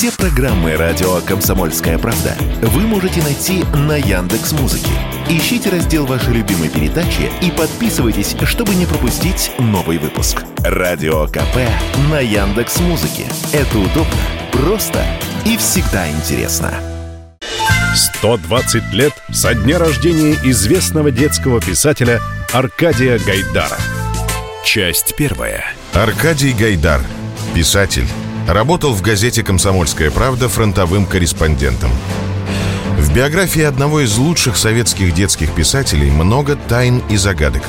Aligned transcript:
Все 0.00 0.10
программы 0.12 0.76
радио 0.76 1.20
Комсомольская 1.20 1.98
правда 1.98 2.34
вы 2.62 2.86
можете 2.86 3.22
найти 3.22 3.64
на 3.86 3.98
Яндекс 3.98 4.52
Музыке. 4.52 4.88
Ищите 5.28 5.68
раздел 5.68 6.06
вашей 6.06 6.32
любимой 6.32 6.70
передачи 6.70 7.30
и 7.42 7.50
подписывайтесь, 7.50 8.34
чтобы 8.44 8.74
не 8.76 8.86
пропустить 8.86 9.52
новый 9.58 9.98
выпуск. 9.98 10.42
Радио 10.64 11.26
КП 11.26 11.68
на 12.10 12.18
Яндекс 12.18 12.80
Музыке. 12.80 13.26
Это 13.52 13.78
удобно, 13.78 14.16
просто 14.52 15.04
и 15.44 15.58
всегда 15.58 16.10
интересно. 16.10 16.72
120 17.94 18.94
лет 18.94 19.12
со 19.30 19.52
дня 19.54 19.78
рождения 19.78 20.34
известного 20.44 21.10
детского 21.10 21.60
писателя 21.60 22.22
Аркадия 22.54 23.18
Гайдара. 23.18 23.76
Часть 24.64 25.14
первая. 25.14 25.62
Аркадий 25.92 26.54
Гайдар, 26.54 27.02
писатель, 27.54 28.06
работал 28.52 28.92
в 28.92 29.02
газете 29.02 29.42
«Комсомольская 29.42 30.10
правда» 30.10 30.48
фронтовым 30.48 31.06
корреспондентом. 31.06 31.90
В 32.98 33.14
биографии 33.14 33.62
одного 33.62 34.00
из 34.00 34.16
лучших 34.16 34.56
советских 34.56 35.14
детских 35.14 35.52
писателей 35.52 36.10
много 36.10 36.56
тайн 36.56 37.02
и 37.08 37.16
загадок. 37.16 37.62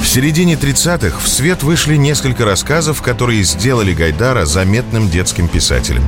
В 0.00 0.06
середине 0.06 0.54
30-х 0.54 1.18
в 1.18 1.28
свет 1.28 1.62
вышли 1.62 1.96
несколько 1.96 2.44
рассказов, 2.44 3.00
которые 3.00 3.42
сделали 3.42 3.94
Гайдара 3.94 4.44
заметным 4.44 5.08
детским 5.08 5.48
писателем. 5.48 6.04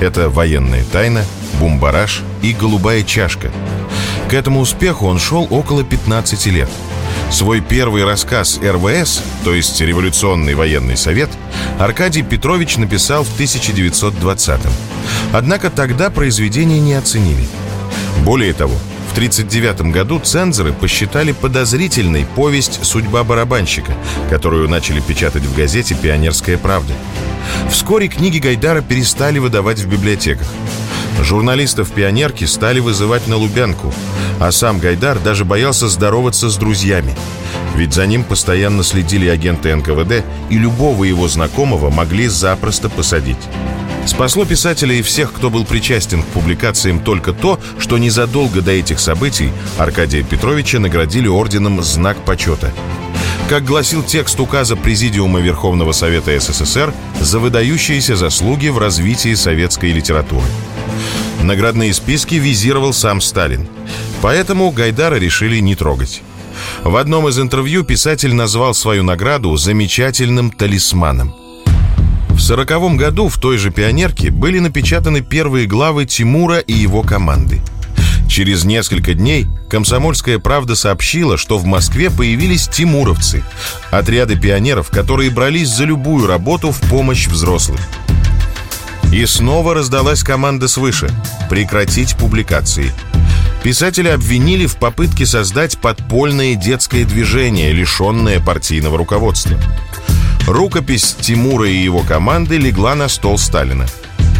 Это 0.00 0.28
«Военная 0.28 0.84
тайна», 0.84 1.24
«Бумбараш» 1.60 2.22
и 2.42 2.52
«Голубая 2.52 3.02
чашка». 3.02 3.52
К 4.28 4.34
этому 4.34 4.60
успеху 4.60 5.06
он 5.06 5.18
шел 5.18 5.46
около 5.50 5.84
15 5.84 6.46
лет. 6.46 6.68
Свой 7.30 7.60
первый 7.60 8.04
рассказ 8.04 8.58
«РВС», 8.62 9.22
то 9.44 9.54
есть 9.54 9.80
«Революционный 9.80 10.54
военный 10.54 10.96
совет», 10.96 11.30
Аркадий 11.78 12.22
Петрович 12.22 12.76
написал 12.76 13.24
в 13.24 13.40
1920-м. 13.40 14.72
Однако 15.32 15.70
тогда 15.70 16.10
произведение 16.10 16.80
не 16.80 16.94
оценили. 16.94 17.46
Более 18.24 18.52
того, 18.54 18.74
в 19.08 19.12
1939 19.12 19.92
году 19.92 20.18
цензоры 20.20 20.72
посчитали 20.72 21.32
подозрительной 21.32 22.26
повесть 22.34 22.84
«Судьба 22.84 23.24
барабанщика», 23.24 23.92
которую 24.30 24.68
начали 24.68 25.00
печатать 25.00 25.42
в 25.42 25.56
газете 25.56 25.94
«Пионерская 25.94 26.58
правда». 26.58 26.92
Вскоре 27.70 28.08
книги 28.08 28.38
Гайдара 28.38 28.80
перестали 28.80 29.38
выдавать 29.38 29.78
в 29.78 29.88
библиотеках. 29.88 30.46
Журналистов 31.22 31.90
«Пионерки» 31.92 32.44
стали 32.44 32.80
вызывать 32.80 33.26
на 33.26 33.36
Лубянку, 33.36 33.92
а 34.38 34.52
сам 34.52 34.78
Гайдар 34.78 35.18
даже 35.18 35.44
боялся 35.44 35.88
здороваться 35.88 36.50
с 36.50 36.56
друзьями. 36.56 37.14
Ведь 37.76 37.92
за 37.92 38.06
ним 38.06 38.24
постоянно 38.24 38.82
следили 38.82 39.28
агенты 39.28 39.74
НКВД, 39.74 40.24
и 40.48 40.58
любого 40.58 41.04
его 41.04 41.28
знакомого 41.28 41.90
могли 41.90 42.26
запросто 42.26 42.88
посадить. 42.88 43.36
Спасло 44.06 44.44
писателя 44.44 44.94
и 44.94 45.02
всех, 45.02 45.32
кто 45.32 45.50
был 45.50 45.64
причастен 45.64 46.22
к 46.22 46.26
публикациям 46.26 47.00
только 47.00 47.32
то, 47.32 47.60
что 47.78 47.98
незадолго 47.98 48.62
до 48.62 48.70
этих 48.70 49.00
событий 49.00 49.50
Аркадия 49.78 50.22
Петровича 50.22 50.78
наградили 50.78 51.26
орденом 51.28 51.82
«Знак 51.82 52.16
почета». 52.24 52.72
Как 53.48 53.64
гласил 53.64 54.02
текст 54.02 54.40
указа 54.40 54.74
Президиума 54.74 55.40
Верховного 55.40 55.92
Совета 55.92 56.38
СССР 56.38 56.94
за 57.20 57.38
выдающиеся 57.38 58.16
заслуги 58.16 58.68
в 58.68 58.78
развитии 58.78 59.34
советской 59.34 59.92
литературы. 59.92 60.46
Наградные 61.42 61.92
списки 61.92 62.36
визировал 62.36 62.92
сам 62.92 63.20
Сталин. 63.20 63.68
Поэтому 64.22 64.70
Гайдара 64.70 65.16
решили 65.16 65.58
не 65.58 65.76
трогать. 65.76 66.22
В 66.84 66.96
одном 66.96 67.28
из 67.28 67.38
интервью 67.38 67.84
писатель 67.84 68.34
назвал 68.34 68.74
свою 68.74 69.02
награду 69.02 69.56
замечательным 69.56 70.50
талисманом. 70.50 71.34
В 72.30 72.40
сороковом 72.40 72.96
году 72.96 73.28
в 73.28 73.38
той 73.38 73.56
же 73.56 73.70
«Пионерке» 73.70 74.30
были 74.30 74.58
напечатаны 74.58 75.22
первые 75.22 75.66
главы 75.66 76.04
Тимура 76.04 76.58
и 76.58 76.72
его 76.72 77.02
команды. 77.02 77.62
Через 78.28 78.64
несколько 78.64 79.14
дней 79.14 79.46
«Комсомольская 79.70 80.38
правда» 80.38 80.74
сообщила, 80.74 81.38
что 81.38 81.58
в 81.58 81.64
Москве 81.64 82.10
появились 82.10 82.68
тимуровцы, 82.68 83.42
отряды 83.90 84.36
пионеров, 84.36 84.90
которые 84.90 85.30
брались 85.30 85.70
за 85.70 85.84
любую 85.84 86.26
работу 86.26 86.72
в 86.72 86.80
помощь 86.90 87.26
взрослым. 87.26 87.78
И 89.12 89.24
снова 89.24 89.74
раздалась 89.74 90.22
команда 90.22 90.68
свыше– 90.68 91.08
прекратить 91.48 92.16
публикации. 92.16 92.92
Писателя 93.66 94.14
обвинили 94.14 94.64
в 94.66 94.76
попытке 94.76 95.26
создать 95.26 95.78
подпольное 95.78 96.54
детское 96.54 97.04
движение, 97.04 97.72
лишенное 97.72 98.38
партийного 98.38 98.96
руководства. 98.96 99.58
Рукопись 100.46 101.16
Тимура 101.20 101.68
и 101.68 101.74
его 101.74 102.02
команды 102.02 102.58
легла 102.58 102.94
на 102.94 103.08
стол 103.08 103.38
Сталина. 103.38 103.84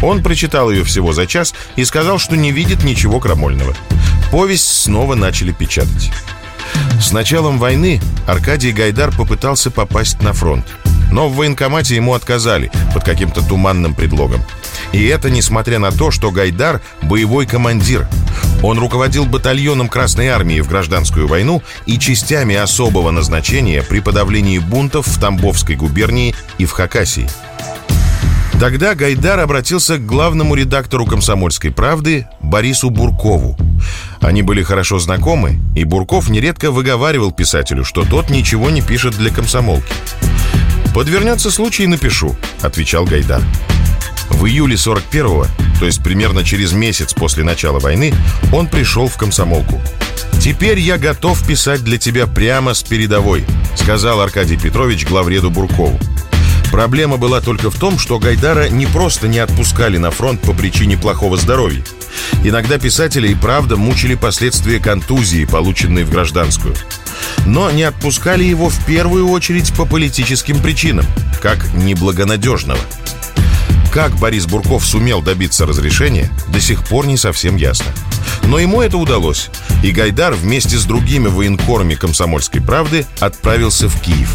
Он 0.01 0.23
прочитал 0.23 0.71
ее 0.71 0.85
всего 0.85 1.11
за 1.11 1.27
час 1.27 1.53
и 1.75 1.83
сказал, 1.83 2.19
что 2.19 2.37
не 2.37 2.53
видит 2.53 2.85
ничего 2.85 3.19
крамольного. 3.19 3.75
Повесть 4.31 4.83
снова 4.83 5.13
начали 5.15 5.51
печатать. 5.51 6.09
С 7.01 7.11
началом 7.11 7.59
войны 7.59 8.01
Аркадий 8.27 8.71
Гайдар 8.71 9.11
попытался 9.13 9.71
попасть 9.71 10.21
на 10.21 10.31
фронт. 10.31 10.65
Но 11.11 11.27
в 11.27 11.35
военкомате 11.35 11.97
ему 11.97 12.13
отказали 12.13 12.71
под 12.93 13.03
каким-то 13.03 13.41
туманным 13.41 13.93
предлогом. 13.93 14.41
И 14.93 15.05
это 15.05 15.29
несмотря 15.29 15.79
на 15.79 15.91
то, 15.91 16.11
что 16.11 16.31
Гайдар– 16.31 16.81
боевой 17.01 17.45
командир. 17.45 18.07
Он 18.63 18.79
руководил 18.79 19.25
батальоном 19.25 19.87
Красной 19.87 20.27
Армии 20.27 20.61
в 20.61 20.67
гражданскую 20.67 21.27
войну 21.27 21.61
и 21.85 21.99
частями 21.99 22.55
особого 22.55 23.11
назначения 23.11 23.83
при 23.83 23.99
подавлении 23.99 24.59
бунтов 24.59 25.07
в 25.07 25.19
Тамбовской 25.19 25.75
губернии 25.75 26.35
и 26.57 26.65
в 26.65 26.71
Хакасии. 26.71 27.29
Тогда 28.59 28.95
Гайдар 28.95 29.39
обратился 29.39 29.97
к 29.97 30.05
главному 30.05 30.55
редактору 30.55 31.05
«Комсомольской 31.05 31.71
правды» 31.71 32.27
Борису 32.41 32.89
Буркову. 32.89 33.55
Они 34.19 34.41
были 34.41 34.63
хорошо 34.63 34.97
знакомы, 34.97 35.59
и 35.75 35.83
Бурков 35.83 36.27
нередко 36.27 36.71
выговаривал 36.71 37.31
писателю, 37.31 37.83
что 37.83 38.03
тот 38.03 38.31
ничего 38.31 38.71
не 38.71 38.81
пишет 38.81 39.15
для 39.15 39.29
комсомолки. 39.29 39.93
«Подвернется 40.95 41.51
случай, 41.51 41.85
напишу»,— 41.85 42.35
отвечал 42.61 43.05
Гайдар. 43.05 43.43
В 44.37 44.45
июле 44.45 44.75
41-го, 44.75 45.47
то 45.79 45.87
есть 45.87 46.03
примерно 46.03 46.43
через 46.43 46.71
месяц 46.71 47.11
после 47.11 47.43
начала 47.43 47.79
войны, 47.79 48.13
он 48.53 48.67
пришел 48.67 49.07
в 49.07 49.17
комсомолку. 49.17 49.81
«Теперь 50.39 50.77
я 50.77 50.99
готов 50.99 51.43
писать 51.47 51.83
для 51.83 51.97
тебя 51.97 52.27
прямо 52.27 52.75
с 52.75 52.83
передовой», 52.83 53.45
сказал 53.75 54.21
Аркадий 54.21 54.55
Петрович 54.55 55.07
главреду 55.07 55.49
Буркову. 55.49 55.99
Проблема 56.71 57.17
была 57.17 57.41
только 57.41 57.71
в 57.71 57.79
том, 57.79 57.97
что 57.97 58.19
Гайдара 58.19 58.69
не 58.69 58.85
просто 58.85 59.27
не 59.27 59.39
отпускали 59.39 59.97
на 59.97 60.11
фронт 60.11 60.39
по 60.41 60.53
причине 60.53 60.97
плохого 60.97 61.35
здоровья. 61.37 61.83
Иногда 62.43 62.77
писателя 62.77 63.27
и 63.27 63.33
правда 63.33 63.75
мучили 63.75 64.13
последствия 64.13 64.79
контузии, 64.79 65.45
полученной 65.45 66.03
в 66.03 66.11
гражданскую. 66.11 66.75
Но 67.47 67.71
не 67.71 67.81
отпускали 67.81 68.43
его 68.43 68.69
в 68.69 68.85
первую 68.85 69.29
очередь 69.29 69.73
по 69.73 69.85
политическим 69.85 70.59
причинам, 70.59 71.07
как 71.41 71.73
неблагонадежного– 71.73 72.79
как 73.91 74.15
Борис 74.17 74.45
Бурков 74.45 74.85
сумел 74.85 75.21
добиться 75.21 75.65
разрешения, 75.65 76.31
до 76.47 76.59
сих 76.59 76.83
пор 76.83 77.07
не 77.07 77.17
совсем 77.17 77.55
ясно. 77.55 77.91
Но 78.43 78.59
ему 78.59 78.81
это 78.81 78.97
удалось, 78.97 79.49
и 79.83 79.91
Гайдар 79.91 80.33
вместе 80.33 80.77
с 80.77 80.85
другими 80.85 81.27
военкорами 81.27 81.95
«Комсомольской 81.95 82.61
правды» 82.61 83.05
отправился 83.19 83.89
в 83.89 84.01
Киев. 84.01 84.29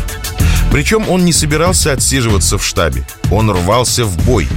Причем 0.73 1.09
он 1.11 1.25
не 1.27 1.35
собирался 1.35 1.93
отсиживаться 1.93 2.57
в 2.57 2.65
штабе. 2.65 3.07
Он 3.31 3.51
рвался 3.51 4.07
в 4.07 4.17
бой. 4.25 4.49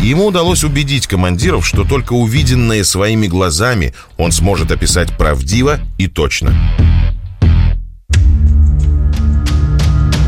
И 0.00 0.06
ему 0.06 0.26
удалось 0.26 0.62
убедить 0.62 1.08
командиров, 1.08 1.66
что 1.66 1.82
только 1.82 2.12
увиденное 2.12 2.84
своими 2.84 3.26
глазами 3.26 3.92
он 4.16 4.30
сможет 4.30 4.70
описать 4.70 5.16
правдиво 5.18 5.80
и 5.98 6.06
точно. 6.06 6.54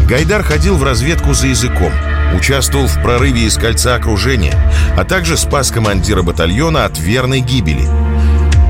Гайдар 0.08 0.42
ходил 0.42 0.76
в 0.76 0.84
разведку 0.84 1.34
за 1.34 1.48
языком– 1.48 1.92
Участвовал 2.34 2.86
в 2.86 3.00
прорыве 3.02 3.46
из 3.46 3.56
кольца 3.56 3.94
окружения, 3.94 4.54
а 4.96 5.04
также 5.04 5.36
спас 5.36 5.70
командира 5.70 6.22
батальона 6.22 6.84
от 6.84 6.98
верной 6.98 7.40
гибели. 7.40 7.88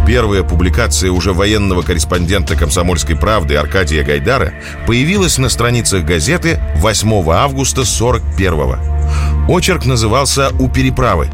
Первая 0.06 0.44
публикация 0.44 1.10
уже 1.10 1.32
военного 1.32 1.82
корреспондента 1.82 2.54
«Комсомольской 2.54 3.16
правды» 3.16 3.56
Аркадия 3.56 4.04
Гайдара 4.04 4.54
появилась 4.86 5.38
на 5.38 5.48
страницах 5.48 6.04
газеты 6.04 6.60
8 6.76 7.28
августа 7.30 7.80
41-го. 7.80 9.52
Очерк 9.52 9.84
назывался 9.84 10.50
«У 10.60 10.68
переправы». 10.68 11.28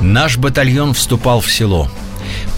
Наш 0.00 0.36
батальон 0.36 0.94
вступал 0.94 1.40
в 1.40 1.50
село. 1.50 1.88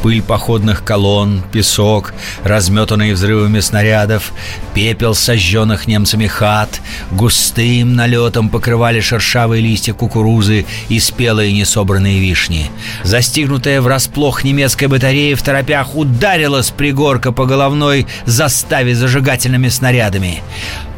Пыль 0.03 0.23
походных 0.23 0.85
колонн, 0.85 1.43
песок, 1.53 2.15
разметанные 2.45 3.15
взрывами 3.15 3.61
снарядов, 3.61 4.33
пепел 4.75 5.15
сожженных 5.15 5.87
немцами 5.87 6.27
хат, 6.27 6.81
густым 7.11 7.95
налетом 7.95 8.49
покрывали 8.49 9.01
шершавые 9.01 9.63
листья 9.63 9.95
кукурузы 9.95 10.67
и 10.89 11.01
спелые 11.01 11.53
несобранные 11.53 12.21
вишни. 12.21 12.71
Застигнутая 13.03 13.81
врасплох 13.81 14.45
немецкая 14.45 14.89
батарея 14.89 15.35
в 15.35 15.43
торопях 15.43 15.97
ударила 15.97 16.63
с 16.63 16.71
пригорка 16.71 17.33
по 17.33 17.47
головной 17.47 18.07
заставе 18.27 18.95
зажигательными 18.95 19.69
снарядами. 19.69 20.43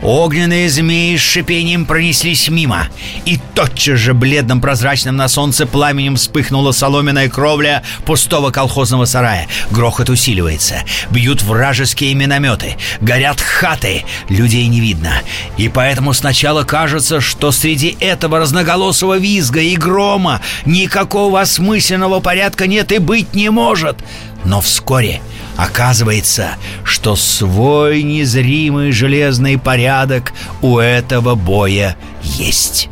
Огненные 0.02 0.68
змеи 0.70 1.16
с 1.16 1.20
шипением 1.20 1.84
пронеслись 1.84 2.48
мимо, 2.48 2.86
и 3.24 3.38
тотчас 3.54 3.98
же 3.98 4.14
бледным 4.14 4.60
прозрачным 4.60 5.16
на 5.16 5.26
солнце 5.26 5.66
пламенем 5.66 6.14
вспыхнула 6.14 6.70
соломенная 6.70 7.28
кровля 7.28 7.82
пустого 8.04 8.52
колхозного 8.88 9.04
сарая. 9.04 9.48
Грохот 9.70 10.08
усиливается, 10.08 10.76
бьют 11.10 11.42
вражеские 11.42 12.14
минометы, 12.14 12.76
горят 13.00 13.40
хаты, 13.40 14.04
людей 14.28 14.66
не 14.66 14.80
видно. 14.80 15.12
И 15.58 15.68
поэтому 15.68 16.14
сначала 16.14 16.64
кажется, 16.64 17.20
что 17.20 17.52
среди 17.52 17.96
этого 18.00 18.38
разноголосого 18.38 19.18
визга 19.18 19.60
и 19.60 19.76
грома 19.76 20.40
никакого 20.64 21.40
осмысленного 21.40 22.20
порядка 22.20 22.66
нет 22.66 22.92
и 22.92 22.98
быть 22.98 23.34
не 23.34 23.50
может. 23.50 23.98
Но 24.44 24.60
вскоре 24.60 25.20
оказывается, 25.56 26.50
что 26.84 27.16
свой 27.16 28.02
незримый 28.02 28.92
железный 28.92 29.58
порядок 29.58 30.32
у 30.62 30.78
этого 30.78 31.34
боя 31.34 31.96
есть. 32.22 32.88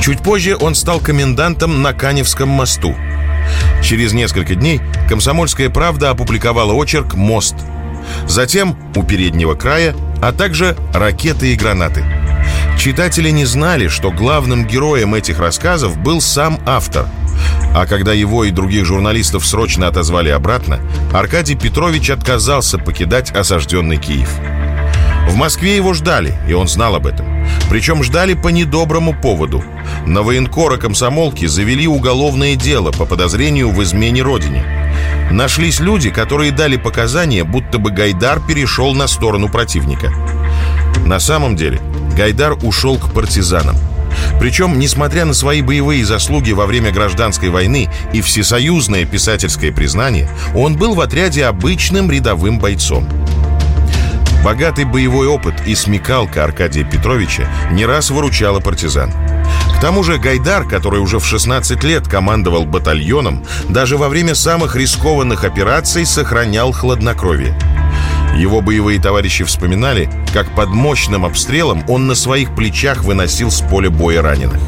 Чуть 0.00 0.22
позже 0.22 0.56
он 0.56 0.74
стал 0.74 1.00
комендантом 1.00 1.82
на 1.82 1.92
Каневском 1.92 2.48
мосту. 2.48 2.94
Через 3.82 4.12
несколько 4.12 4.54
дней 4.54 4.80
«Комсомольская 5.08 5.70
правда» 5.70 6.10
опубликовала 6.10 6.72
очерк 6.72 7.14
«Мост». 7.14 7.54
Затем 8.26 8.76
«У 8.94 9.02
переднего 9.02 9.54
края», 9.54 9.94
а 10.22 10.32
также 10.32 10.76
«Ракеты 10.92 11.52
и 11.52 11.56
гранаты». 11.56 12.04
Читатели 12.78 13.30
не 13.30 13.44
знали, 13.44 13.88
что 13.88 14.10
главным 14.10 14.66
героем 14.66 15.14
этих 15.14 15.38
рассказов 15.38 15.98
был 15.98 16.20
сам 16.20 16.60
автор– 16.66 17.06
а 17.74 17.84
когда 17.86 18.14
его 18.14 18.44
и 18.44 18.50
других 18.50 18.86
журналистов 18.86 19.44
срочно 19.44 19.86
отозвали 19.86 20.30
обратно, 20.30 20.80
Аркадий 21.12 21.56
Петрович 21.56 22.08
отказался 22.08 22.78
покидать 22.78 23.30
осажденный 23.32 23.98
Киев. 23.98 24.30
В 25.26 25.34
Москве 25.36 25.76
его 25.76 25.92
ждали, 25.92 26.34
и 26.48 26.52
он 26.52 26.68
знал 26.68 26.94
об 26.94 27.06
этом. 27.06 27.26
Причем 27.68 28.02
ждали 28.02 28.34
по 28.34 28.48
недоброму 28.48 29.14
поводу. 29.14 29.62
На 30.06 30.22
военкора 30.22 30.76
комсомолки 30.76 31.46
завели 31.46 31.86
уголовное 31.86 32.54
дело 32.54 32.92
по 32.92 33.04
подозрению 33.04 33.70
в 33.70 33.82
измене 33.82 34.22
родине. 34.22 34.64
Нашлись 35.30 35.80
люди, 35.80 36.10
которые 36.10 36.52
дали 36.52 36.76
показания, 36.76 37.44
будто 37.44 37.78
бы 37.78 37.90
Гайдар 37.90 38.40
перешел 38.40 38.94
на 38.94 39.06
сторону 39.08 39.48
противника. 39.48 40.12
На 41.04 41.18
самом 41.18 41.56
деле 41.56 41.80
Гайдар 42.16 42.56
ушел 42.62 42.98
к 42.98 43.12
партизанам– 43.12 43.76
причем, 44.40 44.78
несмотря 44.78 45.24
на 45.24 45.34
свои 45.34 45.62
боевые 45.62 46.04
заслуги 46.04 46.52
во 46.52 46.66
время 46.66 46.92
гражданской 46.92 47.48
войны 47.48 47.88
и 48.12 48.20
всесоюзное 48.20 49.04
писательское 49.04 49.72
признание, 49.72 50.28
он 50.54 50.76
был 50.76 50.94
в 50.94 51.00
отряде 51.00 51.44
обычным 51.46 52.10
рядовым 52.10 52.58
бойцом. 52.58 53.08
Богатый 54.44 54.84
боевой 54.84 55.26
опыт 55.26 55.54
и 55.66 55.74
смекалка 55.74 56.44
Аркадия 56.44 56.84
Петровича 56.84 57.48
не 57.72 57.84
раз 57.84 58.10
выручала 58.10 58.60
партизан. 58.60 59.12
К 59.76 59.80
тому 59.80 60.02
же 60.02 60.18
Гайдар, 60.18 60.64
который 60.64 61.00
уже 61.00 61.18
в 61.18 61.26
16 61.26 61.82
лет 61.84 62.08
командовал 62.08 62.64
батальоном, 62.64 63.44
даже 63.68 63.96
во 63.96 64.08
время 64.08 64.34
самых 64.34 64.76
рискованных 64.76 65.44
операций 65.44 66.06
сохранял 66.06 66.72
хладнокровие– 66.72 67.58
его 68.36 68.60
боевые 68.60 69.00
товарищи 69.00 69.44
вспоминали, 69.44 70.10
как 70.34 70.54
под 70.54 70.68
мощным 70.68 71.24
обстрелом 71.24 71.82
он 71.88 72.06
на 72.06 72.14
своих 72.14 72.54
плечах 72.54 73.02
выносил 73.02 73.50
с 73.50 73.62
поля 73.62 73.88
боя 73.88 74.20
раненых. 74.20 74.60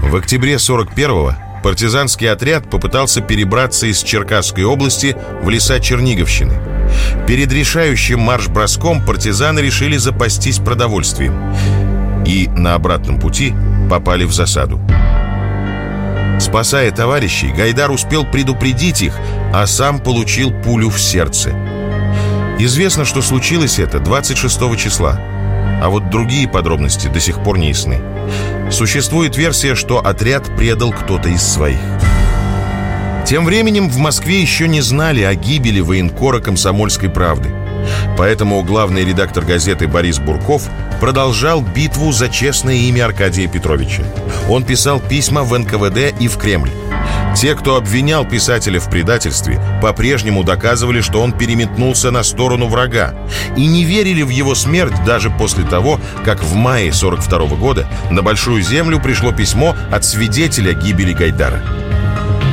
В 0.00 0.16
октябре 0.16 0.54
41-го 0.54 1.34
партизанский 1.64 2.30
отряд 2.30 2.68
попытался 2.68 3.22
перебраться 3.22 3.86
из 3.86 4.02
Черкасской 4.02 4.64
области 4.64 5.16
в 5.42 5.48
леса 5.48 5.80
Черниговщины. 5.80 6.52
Перед 7.26 7.50
решающим 7.54 8.20
марш-броском 8.20 9.02
партизаны 9.02 9.60
решили 9.60 9.96
запастись 9.96 10.58
продовольствием. 10.58 11.54
И 12.26 12.48
на 12.48 12.74
обратном 12.74 13.18
пути 13.18 13.54
попали 13.88 14.24
в 14.24 14.32
засаду. 14.34 14.78
Спасая 16.38 16.90
товарищей, 16.90 17.48
Гайдар 17.48 17.90
успел 17.90 18.26
предупредить 18.26 19.00
их, 19.00 19.14
а 19.50 19.66
сам 19.66 20.00
получил 20.00 20.50
пулю 20.50 20.90
в 20.90 21.00
сердце. 21.00 21.54
Известно, 22.58 23.06
что 23.06 23.22
случилось 23.22 23.78
это 23.78 24.00
26 24.00 24.76
числа, 24.76 25.18
а 25.82 25.88
вот 25.88 26.10
другие 26.10 26.48
подробности 26.48 27.08
до 27.08 27.20
сих 27.20 27.42
пор 27.42 27.58
не 27.58 27.68
ясны. 27.68 28.00
Существует 28.70 29.36
версия, 29.36 29.74
что 29.74 29.98
отряд 29.98 30.44
предал 30.56 30.92
кто-то 30.92 31.28
из 31.28 31.42
своих. 31.42 31.80
Тем 33.26 33.46
временем 33.46 33.88
в 33.88 33.96
Москве 33.96 34.40
еще 34.40 34.68
не 34.68 34.82
знали 34.82 35.22
о 35.22 35.34
гибели 35.34 35.80
военкора 35.80 36.40
«Комсомольской 36.40 37.08
правды». 37.08 37.50
Поэтому 38.16 38.62
главный 38.62 39.04
редактор 39.04 39.44
газеты 39.44 39.88
Борис 39.88 40.18
Бурков 40.18 40.68
продолжал 41.00 41.62
битву 41.62 42.12
за 42.12 42.28
честное 42.28 42.76
имя 42.76 43.06
Аркадия 43.06 43.48
Петровича. 43.48 44.02
Он 44.48 44.64
писал 44.64 45.00
письма 45.00 45.42
в 45.42 45.58
НКВД 45.58 46.14
и 46.20 46.28
в 46.28 46.36
Кремль. 46.36 46.70
Те, 47.34 47.56
кто 47.56 47.76
обвинял 47.76 48.24
писателя 48.24 48.78
в 48.78 48.88
предательстве, 48.88 49.60
по-прежнему 49.82 50.44
доказывали, 50.44 51.00
что 51.00 51.20
он 51.20 51.32
переметнулся 51.32 52.10
на 52.10 52.22
сторону 52.22 52.68
врага 52.68 53.14
и 53.56 53.66
не 53.66 53.84
верили 53.84 54.22
в 54.22 54.28
его 54.28 54.54
смерть 54.54 54.94
даже 55.04 55.30
после 55.30 55.64
того, 55.64 56.00
как 56.24 56.42
в 56.42 56.54
мае 56.54 56.92
42 56.92 57.38
-го 57.46 57.56
года 57.56 57.88
на 58.10 58.22
Большую 58.22 58.62
Землю 58.62 59.00
пришло 59.00 59.32
письмо 59.32 59.76
от 59.90 60.04
свидетеля 60.04 60.74
гибели 60.74 61.12
Гайдара. 61.12 61.60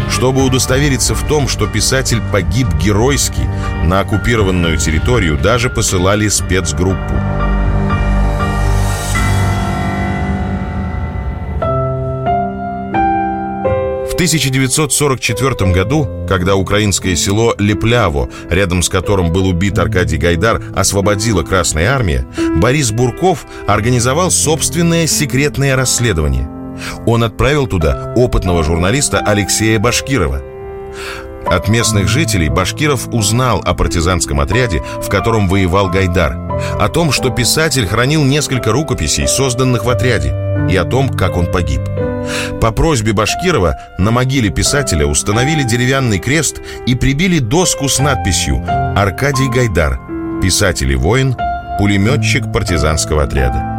Чтобы 0.10 0.44
удостовериться 0.44 1.16
в 1.16 1.28
том, 1.28 1.48
что 1.48 1.68
писатель 1.68 2.22
погиб 2.32 2.68
геройски, 2.74 3.48
на 3.86 4.02
оккупированную 4.02 4.78
территорию 4.78 5.38
даже 5.38 5.70
посылали 5.70 6.28
спецгруппу. 6.28 7.16
1944 14.22 15.72
году, 15.72 16.08
когда 16.28 16.56
украинское 16.56 17.16
село 17.16 17.56
Лепляво, 17.58 18.30
рядом 18.52 18.84
с 18.84 18.90
которым 18.90 19.32
был 19.32 19.48
убит 19.48 19.80
Аркадий 19.80 20.18
Гайдар, 20.18 20.62
освободила 20.76 21.42
Красная 21.42 21.92
Армия, 21.92 22.28
Борис 22.58 22.92
Бурков 22.92 23.46
организовал 23.68 24.30
собственное 24.30 25.08
секретное 25.08 25.76
расследование– 25.76 26.48
он 27.06 27.24
отправил 27.24 27.68
туда 27.68 28.14
опытного 28.16 28.64
журналиста 28.64 29.20
Алексея 29.20 29.80
Башкирова. 29.80 30.42
От 31.48 31.68
местных 31.68 32.08
жителей 32.08 32.50
Башкиров 32.50 33.08
узнал 33.08 33.62
о 33.66 33.74
партизанском 33.74 34.40
отряде, 34.40 34.82
в 35.02 35.10
котором 35.10 35.48
воевал 35.48 35.90
Гайдар, 35.90 36.38
о 36.80 36.88
том, 36.90 37.12
что 37.12 37.30
писатель 37.30 37.88
хранил 37.88 38.24
несколько 38.24 38.72
рукописей, 38.72 39.28
созданных 39.28 39.84
в 39.84 39.90
отряде, 39.90 40.34
и 40.70 40.76
о 40.76 40.86
том, 40.86 41.10
как 41.10 41.38
он 41.38 41.52
погиб. 41.52 41.82
По 42.62 42.72
просьбе 42.72 43.14
Башкирова 43.14 43.78
на 43.98 44.12
могиле 44.12 44.50
писателя 44.50 45.06
установили 45.06 45.64
деревянный 45.64 46.20
крест 46.20 46.62
и 46.86 46.96
прибили 46.96 47.40
доску 47.40 47.90
с 47.90 48.00
надписью 48.00 48.64
«Аркадий 48.96 49.50
Гайдар, 49.50 50.00
писатель 50.42 50.92
и 50.92 50.96
воин, 50.96 51.36
пулеметчик 51.78 52.52
партизанского 52.52 53.24
отряда». 53.24 53.72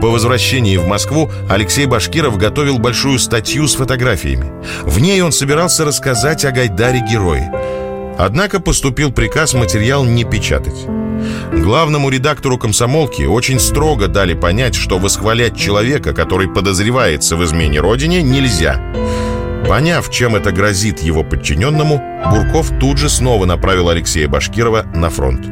По 0.00 0.08
возвращении 0.08 0.76
в 0.76 0.86
Москву 0.86 1.30
Алексей 1.48 1.86
Башкиров 1.86 2.36
готовил 2.36 2.78
большую 2.78 3.18
статью 3.18 3.66
с 3.66 3.74
фотографиями. 3.74 4.52
В 4.82 5.00
ней 5.00 5.22
он 5.22 5.32
собирался 5.32 5.84
рассказать 5.84 6.44
о 6.44 6.52
Гайдаре-герое. 6.52 7.52
Однако 8.18 8.60
поступил 8.60 9.10
приказ 9.10 9.54
материал 9.54 10.04
не 10.04 10.24
печатать. 10.24 10.86
Главному 11.52 12.10
редактору 12.10 12.58
комсомолки 12.58 13.22
очень 13.22 13.58
строго 13.58 14.08
дали 14.08 14.34
понять, 14.34 14.74
что 14.74 14.98
восхвалять 14.98 15.56
человека, 15.56 16.12
который 16.12 16.48
подозревается 16.48 17.36
в 17.36 17.44
измене 17.44 17.80
родине, 17.80 18.22
нельзя. 18.22 18.80
Поняв, 19.68 20.10
чем 20.10 20.36
это 20.36 20.52
грозит 20.52 21.00
его 21.00 21.24
подчиненному, 21.24 22.02
Бурков 22.30 22.70
тут 22.78 22.98
же 22.98 23.08
снова 23.08 23.46
направил 23.46 23.88
Алексея 23.88 24.28
Башкирова 24.28 24.86
на 24.94 25.10
фронт. 25.10 25.44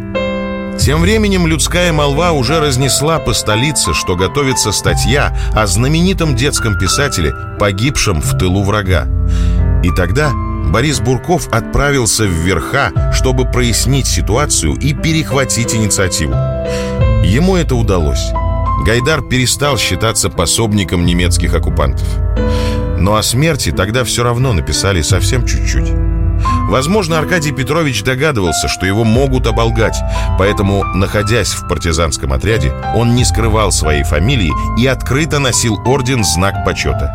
Тем 0.79 1.01
временем 1.01 1.47
людская 1.47 1.93
молва 1.93 2.33
уже 2.33 2.61
разнесла 2.61 3.19
по 3.19 3.33
столице, 3.33 3.95
что 3.95 4.17
готовится 4.17 4.73
статья 4.73 5.37
о 5.55 5.67
знаменитом 5.67 6.35
детском 6.35 6.79
писателе, 6.79 7.33
погибшем 7.59 8.21
в 8.21 8.37
тылу 8.39 8.63
врага. 8.63 9.07
И 9.83 9.91
тогда 9.91 10.33
Борис 10.71 11.01
Бурков 11.01 11.49
отправился 11.53 12.25
в 12.25 12.31
Верха, 12.31 13.13
чтобы 13.13 13.45
прояснить 13.45 14.07
ситуацию 14.07 14.75
и 14.75 14.93
перехватить 14.93 15.75
инициативу. 15.75 16.35
Ему 17.25 17.57
это 17.57 17.75
удалось. 17.75 18.33
Гайдар 18.85 19.23
перестал 19.23 19.79
считаться 19.79 20.31
пособником 20.31 21.07
немецких 21.07 21.55
оккупантов. 21.55 22.07
Но 22.99 23.17
о 23.17 23.23
смерти 23.23 23.71
тогда 23.71 24.05
все 24.05 24.25
равно 24.25 24.53
написали 24.53 25.03
совсем 25.03 25.47
чуть-чуть. 25.47 26.04
Возможно, 26.69 27.19
Аркадий 27.19 27.53
Петрович 27.53 28.03
догадывался, 28.03 28.69
что 28.69 28.87
его 28.87 29.05
могут 29.05 29.47
оболгать, 29.47 29.97
поэтому, 30.39 30.83
находясь 30.85 31.53
в 31.53 31.69
партизанском 31.69 32.33
отряде, 32.33 32.73
он 32.95 33.15
не 33.15 33.25
скрывал 33.25 33.71
своей 33.71 34.03
фамилии 34.03 34.51
и 34.81 34.87
открыто 34.87 35.39
носил 35.39 35.79
орден 35.85 36.25
«Знак 36.25 36.65
почета». 36.65 37.13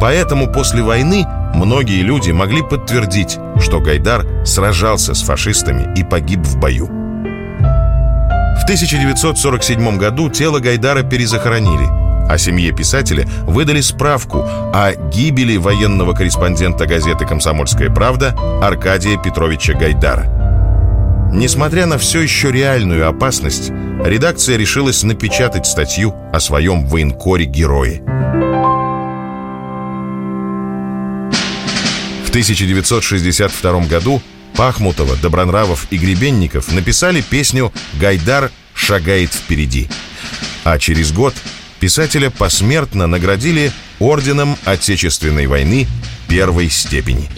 Поэтому 0.00 0.46
после 0.46 0.82
войны 0.82 1.26
многие 1.54 2.02
люди 2.02 2.30
могли 2.30 2.62
подтвердить, 2.62 3.38
что 3.60 3.80
Гайдар 3.80 4.26
сражался 4.44 5.14
с 5.14 5.22
фашистами 5.22 5.92
и 5.98 6.04
погиб 6.04 6.40
в 6.40 6.58
бою. 6.58 6.86
В 6.86 8.64
1947 8.64 9.96
году 9.96 10.28
тело 10.28 10.60
Гайдара 10.60 11.02
перезахоронили– 11.02 12.02
а 12.32 12.38
семье 12.38 12.72
писателя 12.72 13.28
выдали 13.42 13.82
справку 13.82 14.42
о 14.42 14.94
гибели 15.12 15.58
военного 15.58 16.14
корреспондента 16.14 16.86
газеты 16.86 17.26
«Комсомольская 17.26 17.90
правда» 17.90 18.34
Аркадия 18.62 19.18
Петровича 19.18 19.74
Гайдара. 19.74 21.30
Несмотря 21.30 21.84
на 21.84 21.98
все 21.98 22.22
еще 22.22 22.50
реальную 22.50 23.06
опасность, 23.06 23.68
редакция 23.68 24.56
решилась 24.56 25.02
напечатать 25.02 25.66
статью 25.66 26.14
о 26.32 26.40
своем 26.40 26.86
военкоре-герое. 26.86 28.00
В 32.24 32.30
1962 32.30 33.80
году 33.88 34.22
Пахмутова, 34.56 35.16
Добронравов 35.16 35.86
и 35.90 35.98
Гребенников 35.98 36.72
написали 36.72 37.20
песню 37.20 37.74
«Гайдар 38.00 38.50
шагает 38.74 39.34
впереди». 39.34 39.90
А 40.64 40.78
через 40.78 41.12
год 41.12 41.34
писателя 41.82 42.30
посмертно 42.30 43.08
наградили 43.08 43.72
орденом 43.98 44.56
Отечественной 44.64 45.48
войны 45.48 45.88
первой 46.28 46.70
степени. 46.70 47.28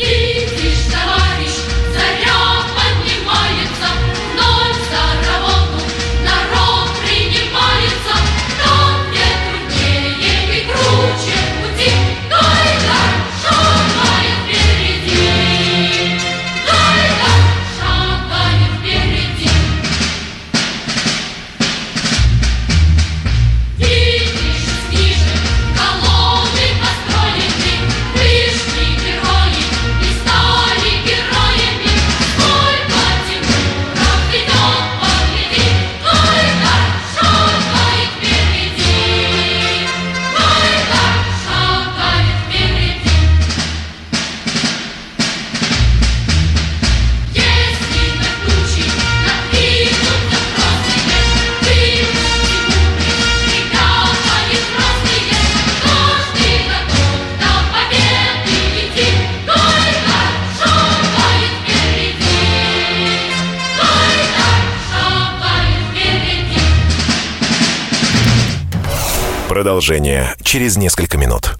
Продолжение 69.85 70.35
через 70.43 70.79
несколько 70.79 71.19
минут. 71.19 71.57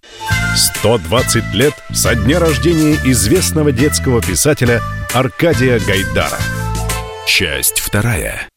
120 0.57 1.53
лет 1.53 1.75
со 1.93 2.15
дня 2.15 2.39
рождения 2.39 2.95
известного 3.05 3.71
детского 3.71 4.23
писателя 4.23 4.81
Аркадия 5.13 5.79
Гайдара. 5.79 6.39
Часть 7.27 7.81
вторая. 7.81 8.49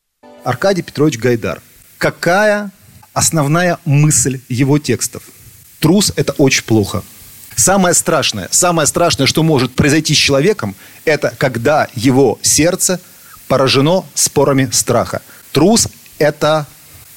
Аркадий 0.45 0.83
Петрович 0.83 1.17
Гайдар. 1.17 1.61
Какая 1.97 2.71
основная 3.11 3.77
мысль 3.83 4.39
его 4.47 4.79
текстов? 4.79 5.23
Трус– 5.81 6.13
это 6.15 6.31
очень 6.37 6.63
плохо. 6.63 7.03
Самое 7.57 7.93
страшное, 7.93 8.47
самое 8.51 8.87
страшное, 8.87 9.27
что 9.27 9.43
может 9.43 9.75
произойти 9.75 10.13
с 10.13 10.17
человеком, 10.17 10.75
это 11.03 11.33
когда 11.37 11.89
его 11.93 12.39
сердце 12.41 13.01
поражено 13.49 14.05
спорами 14.13 14.69
страха. 14.71 15.21
Трус– 15.51 15.89
это 16.19 16.67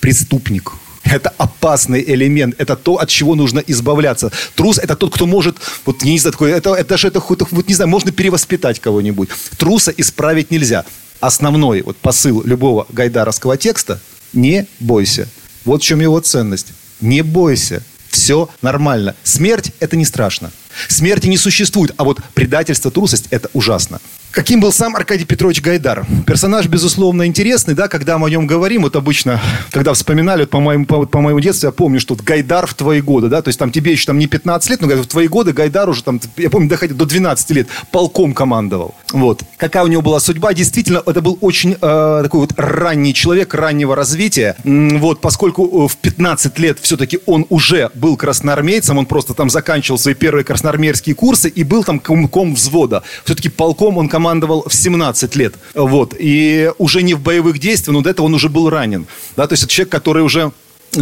преступник. 0.01 0.73
Это 1.03 1.33
опасный 1.39 2.05
элемент, 2.07 2.55
это 2.59 2.77
то, 2.77 2.97
от 2.99 3.09
чего 3.09 3.35
нужно 3.35 3.61
избавляться. 3.61 4.31
Трус– 4.55 4.79
это 4.83 4.97
тот, 4.97 5.15
кто 5.15 5.27
может, 5.27 5.57
вот 5.87 6.03
не 6.03 6.19
знаю, 6.19 6.33
такой, 6.33 6.51
это, 6.53 6.75
это 6.75 6.97
же, 6.97 7.09
это, 7.09 7.21
вот, 7.29 7.69
не 7.69 7.75
знаю, 7.75 7.89
можно 7.89 8.13
перевоспитать 8.13 8.81
кого-нибудь. 8.81 9.31
Труса 9.57 9.93
исправить 9.97 10.51
нельзя. 10.51 10.85
Основной 11.21 11.83
вот 11.83 11.97
посыл 11.97 12.43
любого 12.45 12.87
гайдаровского 12.91 13.57
текста– 13.57 14.01
не 14.33 14.67
бойся. 14.79 15.29
Вот 15.65 15.83
в 15.83 15.85
чем 15.85 16.01
его 16.01 16.21
ценность. 16.21 16.69
Не 17.01 17.23
бойся. 17.23 17.83
Все 18.09 18.49
нормально. 18.63 19.15
Смерть– 19.23 19.73
это 19.81 19.97
не 19.97 20.05
страшно. 20.05 20.51
Смерти 20.89 21.27
не 21.27 21.37
существует, 21.37 21.93
а 21.97 22.05
вот 22.05 22.19
предательство, 22.35 22.91
трусость– 22.91 23.27
это 23.31 23.49
ужасно. 23.53 24.01
Каким 24.33 24.61
был 24.61 24.71
сам 24.71 24.95
Аркадий 24.95 25.25
Петрович 25.25 25.61
Гайдар? 25.61 26.07
Персонаж, 26.25 26.67
безусловно, 26.67 27.27
интересный, 27.27 27.75
да, 27.75 27.89
когда 27.89 28.17
мы 28.17 28.29
о 28.29 28.31
нем 28.31 28.47
говорим, 28.47 28.83
вот 28.83 28.95
обычно, 28.95 29.41
когда 29.73 29.93
вспоминали, 29.93 30.43
вот 30.43 30.51
по, 30.51 30.61
моему, 30.61 30.87
по, 30.87 31.05
по 31.05 31.21
моему 31.21 31.41
детству, 31.41 31.67
я 31.67 31.73
помню, 31.73 31.99
что 31.99 32.15
вот 32.15 32.23
Гайдар 32.23 32.69
в 32.69 32.75
твои 32.75 33.01
годы, 33.01 33.29
да, 33.29 33.43
то 33.43 33.49
есть 33.49 33.59
там 33.59 33.73
тебе 33.73 33.91
еще 33.91 34.07
там 34.07 34.21
не 34.21 34.29
15 34.29 34.71
лет, 34.71 34.81
но 34.83 34.87
в 34.87 35.07
твои 35.07 35.27
годы 35.27 35.53
Гайдар 35.53 35.89
уже 35.89 36.05
там, 36.05 36.21
я 36.37 36.49
помню, 36.49 36.69
доходил 36.69 36.97
до 36.97 37.07
12 37.07 37.51
лет, 37.51 37.67
полком 37.91 38.33
командовал. 38.33 38.95
Вот. 39.13 39.43
Какая 39.57 39.83
у 39.83 39.89
него 39.89 40.01
была 40.01 40.21
судьба? 40.21 40.55
Действительно, 40.55 41.03
это 41.05 41.21
был 41.21 41.37
очень 41.41 41.73
э, 41.73 42.21
такой 42.23 42.41
вот 42.41 42.53
ранний 42.57 43.13
человек, 43.13 43.53
раннего 43.53 43.97
развития. 43.97 44.55
Вот, 44.63 45.21
поскольку 45.21 45.87
э, 45.87 45.89
в 45.89 45.97
15 45.97 46.57
лет 46.61 46.79
все-таки 46.81 47.19
он 47.27 47.47
уже 47.49 47.91
был 47.95 48.17
красноармейцем, 48.17 48.97
он 48.97 49.07
просто 49.07 49.35
там 49.35 49.51
заканчивал 49.51 49.99
свои 49.99 50.15
первые 50.15 50.45
красноармейские 50.45 51.17
курсы 51.17 51.49
и 51.49 51.65
был 51.65 51.83
там 51.83 51.99
комком 51.99 52.55
взвода. 52.55 53.03
Все-таки 53.25 53.49
полком 53.49 53.99
он 53.99 54.09
командовал 54.09 54.20
в 54.21 54.75
17 54.75 55.37
лет. 55.37 55.55
Вот. 55.75 56.15
И 56.19 56.71
уже 56.79 57.03
не 57.03 57.15
в 57.15 57.21
боевых 57.21 57.59
действиях, 57.59 57.95
но 57.95 58.03
до 58.03 58.11
этого 58.11 58.27
он 58.27 58.35
уже 58.35 58.49
был 58.49 58.71
ранен. 58.71 59.07
Да, 59.37 59.47
то 59.47 59.55
есть 59.55 59.65
это 59.65 59.73
человек, 59.73 59.93
который 59.93 60.23
уже 60.23 60.53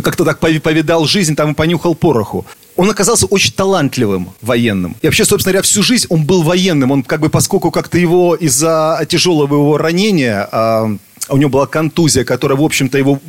как-то 0.03 0.25
так 0.25 0.39
повидал 0.39 1.07
жизнь, 1.07 1.35
там 1.35 1.53
и 1.53 1.55
понюхал 1.55 1.95
пороху. 1.95 2.47
Он 2.77 2.89
оказался 2.91 3.27
очень 3.27 3.53
талантливым 3.53 4.31
военным. 4.41 4.97
И 5.03 5.07
вообще, 5.07 5.25
собственно 5.25 5.53
говоря, 5.53 5.63
всю 5.63 5.83
жизнь 5.83 6.07
он 6.11 6.25
был 6.25 6.43
военным. 6.43 6.93
Он 6.93 7.03
как 7.03 7.21
бы, 7.21 7.29
поскольку 7.29 7.71
как-то 7.71 7.99
его 7.99 8.37
из-за 8.37 9.05
тяжелого 9.09 9.55
его 9.55 9.79
ранения 9.79 10.49
а, 10.53 10.97
у 11.29 11.37
него 11.37 11.51
была 11.51 11.67
контузия, 11.67 12.25
которая, 12.25 12.59
в 12.59 12.63
общем-то, 12.63 12.99
его, 12.99 13.21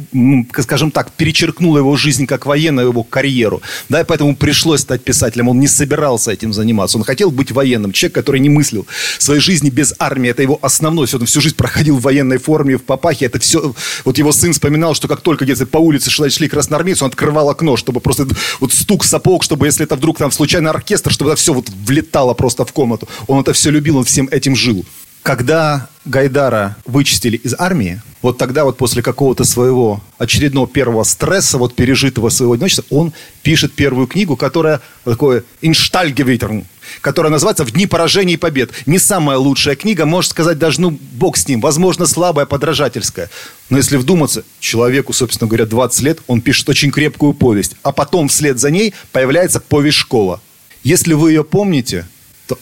скажем 0.57 0.91
так, 0.91 1.11
перечеркнула 1.11 1.79
его 1.79 1.95
жизнь 1.95 2.25
как 2.25 2.45
военную, 2.45 2.89
его 2.89 3.03
карьеру. 3.03 3.61
Да, 3.89 4.01
и 4.01 4.03
поэтому 4.03 4.35
пришлось 4.35 4.81
стать 4.81 5.03
писателем. 5.03 5.49
Он 5.49 5.59
не 5.59 5.67
собирался 5.67 6.31
этим 6.31 6.53
заниматься. 6.53 6.97
Он 6.97 7.03
хотел 7.03 7.31
быть 7.31 7.51
военным. 7.51 7.91
Человек, 7.91 8.15
который 8.15 8.39
не 8.39 8.49
мыслил 8.49 8.87
своей 9.17 9.41
жизни 9.41 9.69
без 9.69 9.93
армии. 9.99 10.29
Это 10.29 10.41
его 10.41 10.59
основной. 10.61 11.07
Все, 11.07 11.17
он 11.17 11.25
всю 11.25 11.41
жизнь 11.41 11.55
проходил 11.55 11.97
в 11.97 12.01
военной 12.01 12.37
форме, 12.37 12.77
в 12.77 12.83
папахе. 12.83 13.25
Это 13.25 13.39
все... 13.39 13.73
Вот 14.05 14.17
его 14.17 14.31
сын 14.31 14.53
вспоминал, 14.53 14.93
что 14.93 15.07
как 15.07 15.21
только 15.21 15.45
где-то 15.45 15.65
по 15.65 15.77
улице 15.77 16.09
шли, 16.09 16.29
шли 16.29 16.47
красноармейцы, 16.47 17.03
он 17.03 17.09
открывал 17.09 17.49
окно, 17.49 17.77
чтобы 17.77 17.99
просто 17.99 18.27
вот 18.59 18.73
стук 18.73 19.03
сапог, 19.03 19.43
чтобы 19.43 19.65
если 19.65 19.85
это 19.85 19.95
вдруг 19.95 20.17
там 20.17 20.31
случайно 20.31 20.69
оркестр, 20.69 21.11
чтобы 21.11 21.31
это 21.31 21.39
все 21.39 21.53
вот 21.53 21.69
влетало 21.85 22.33
просто 22.33 22.65
в 22.65 22.73
комнату. 22.73 23.07
Он 23.27 23.41
это 23.41 23.53
все 23.53 23.69
любил, 23.69 23.97
он 23.97 24.03
всем 24.03 24.27
этим 24.31 24.55
жил 24.55 24.85
когда 25.23 25.89
Гайдара 26.05 26.77
вычистили 26.85 27.37
из 27.37 27.53
армии, 27.57 28.01
вот 28.21 28.37
тогда 28.37 28.63
вот 28.63 28.77
после 28.77 29.01
какого-то 29.01 29.43
своего 29.43 30.01
очередного 30.17 30.67
первого 30.67 31.03
стресса, 31.03 31.57
вот 31.57 31.75
пережитого 31.75 32.29
своего 32.29 32.53
одиночества, 32.53 32.83
он 32.89 33.13
пишет 33.43 33.73
первую 33.73 34.07
книгу, 34.07 34.35
которая 34.35 34.81
такое 35.05 35.43
«Инштальгевитерн», 35.61 36.65
которая 37.01 37.31
называется 37.31 37.63
«В 37.63 37.71
дни 37.71 37.85
поражений 37.85 38.33
и 38.33 38.37
побед». 38.37 38.71
Не 38.85 38.99
самая 38.99 39.37
лучшая 39.37 39.75
книга, 39.75 40.05
можно 40.05 40.29
сказать, 40.29 40.57
даже, 40.57 40.81
ну, 40.81 40.97
бог 41.13 41.37
с 41.37 41.47
ним, 41.47 41.61
возможно, 41.61 42.05
слабая, 42.07 42.45
подражательская. 42.45 43.29
Но 43.69 43.77
если 43.77 43.97
вдуматься, 43.97 44.43
человеку, 44.59 45.13
собственно 45.13 45.47
говоря, 45.47 45.65
20 45.65 46.01
лет, 46.01 46.19
он 46.27 46.41
пишет 46.41 46.67
очень 46.69 46.91
крепкую 46.91 47.33
повесть, 47.33 47.75
а 47.83 47.91
потом 47.91 48.27
вслед 48.27 48.59
за 48.59 48.71
ней 48.71 48.93
появляется 49.11 49.59
повесть 49.59 49.97
«Школа». 49.97 50.41
Если 50.83 51.13
вы 51.13 51.31
ее 51.31 51.43
помните, 51.43 52.07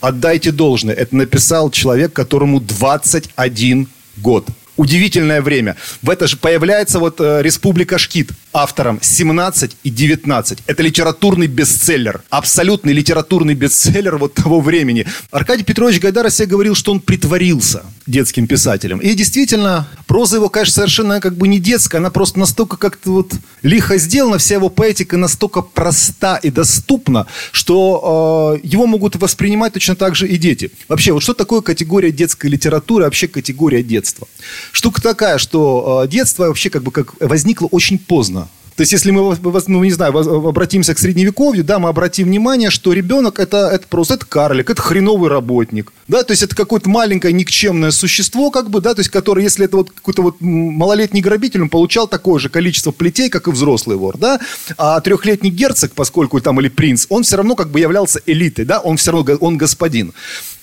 отдайте 0.02 0.52
должное. 0.52 0.96
Это 0.96 1.16
написал 1.16 1.70
человек, 1.72 2.14
которому 2.14 2.60
21 2.60 3.88
год. 4.18 4.48
удивительное 4.78 5.42
время. 5.42 5.76
В 6.04 6.10
это 6.10 6.28
же 6.28 6.38
появляется 6.38 7.00
вот 7.00 7.20
э, 7.20 7.42
«Республика 7.42 7.98
Шкит» 7.98 8.30
автором 8.54 9.00
17 9.02 9.76
и 9.84 9.90
19. 9.90 10.60
Это 10.68 10.84
литературный 10.84 11.48
бестселлер. 11.48 12.22
Абсолютный 12.30 12.94
литературный 12.94 13.56
бестселлер 13.56 14.18
вот 14.18 14.36
того 14.36 14.62
времени. 14.62 15.08
Аркадий 15.32 15.64
Петрович 15.64 16.00
Гайдар 16.00 16.30
себе 16.30 16.48
говорил, 16.48 16.76
что 16.76 16.92
он 16.92 17.00
притворился 17.00 17.84
детским 18.08 18.48
писателем. 18.48 19.00
И 19.00 19.14
действительно, 19.14 19.88
проза 20.08 20.38
его, 20.38 20.50
конечно, 20.50 20.74
совершенно 20.74 21.20
как 21.20 21.36
бы 21.36 21.48
не 21.48 21.60
детская. 21.60 21.98
Она 21.98 22.10
просто 22.10 22.40
настолько 22.40 22.78
как-то 22.78 23.12
вот 23.12 23.34
лихо 23.62 23.98
сделана. 23.98 24.38
Вся 24.38 24.56
его 24.56 24.70
поэтика 24.70 25.18
настолько 25.18 25.62
проста 25.62 26.38
и 26.38 26.50
доступна, 26.50 27.28
что 27.52 28.60
э, 28.64 28.68
его 28.68 28.88
могут 28.88 29.16
воспринимать 29.18 29.74
точно 29.74 29.96
так 29.96 30.16
же 30.16 30.28
и 30.28 30.38
дети. 30.38 30.72
Вообще, 30.88 31.12
вот 31.12 31.24
что 31.24 31.34
такое 31.34 31.62
категория 31.62 32.12
детской 32.12 32.48
литературы, 32.48 33.04
вообще 33.04 33.28
категория 33.28 33.84
детства? 33.84 34.28
Штука 34.72 35.02
такая, 35.02 35.38
что 35.38 36.04
э, 36.04 36.08
детство 36.08 36.48
вообще 36.48 36.70
как 36.70 36.84
бы 36.84 36.92
как 36.92 37.14
возникло 37.20 37.68
очень 37.68 38.00
поздно. 38.00 38.48
То 38.78 38.82
есть, 38.82 38.92
если 38.92 39.10
мы, 39.10 39.36
ну, 39.68 39.84
не 39.84 39.92
знаю, 39.92 40.16
обратимся 40.48 40.94
к 40.94 41.00
средневековью, 41.00 41.64
да, 41.64 41.80
мы 41.80 41.90
обратим 41.90 42.28
внимание, 42.28 42.70
что 42.70 42.94
ребенок 42.94 43.40
это, 43.40 43.70
это 43.74 43.88
просто 43.88 44.14
это 44.14 44.26
карлик, 44.28 44.70
это 44.70 44.84
хреновый 44.84 45.32
работник. 45.32 45.92
Да, 46.08 46.22
то 46.22 46.32
есть 46.32 46.44
это 46.44 46.56
какое-то 46.56 46.88
маленькое 46.88 47.34
никчемное 47.34 47.90
существо, 47.90 48.52
как 48.52 48.70
бы, 48.70 48.80
да, 48.80 48.94
то 48.94 49.00
есть, 49.00 49.10
которое, 49.10 49.42
если 49.42 49.66
это 49.66 49.78
вот 49.78 49.90
какой-то 49.90 50.22
вот 50.22 50.42
малолетний 50.42 51.22
грабитель, 51.22 51.64
он 51.64 51.70
получал 51.70 52.08
такое 52.08 52.40
же 52.40 52.50
количество 52.50 52.92
плетей, 52.92 53.30
как 53.30 53.48
и 53.48 53.52
взрослый 53.52 53.98
вор, 53.98 54.16
да, 54.20 54.40
а 54.78 55.02
трехлетний 55.02 55.50
герцог, 55.50 55.94
поскольку 55.94 56.40
там 56.40 56.60
или 56.62 56.70
принц, 56.70 57.08
он 57.10 57.24
все 57.24 57.38
равно 57.38 57.56
как 57.56 57.72
бы 57.72 57.80
являлся 57.80 58.22
элитой, 58.28 58.66
да, 58.66 58.80
он 58.80 58.98
все 58.98 59.12
равно, 59.12 59.38
он 59.40 59.58
господин 59.58 60.14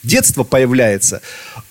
детство 0.04 0.44
появляется 0.44 1.20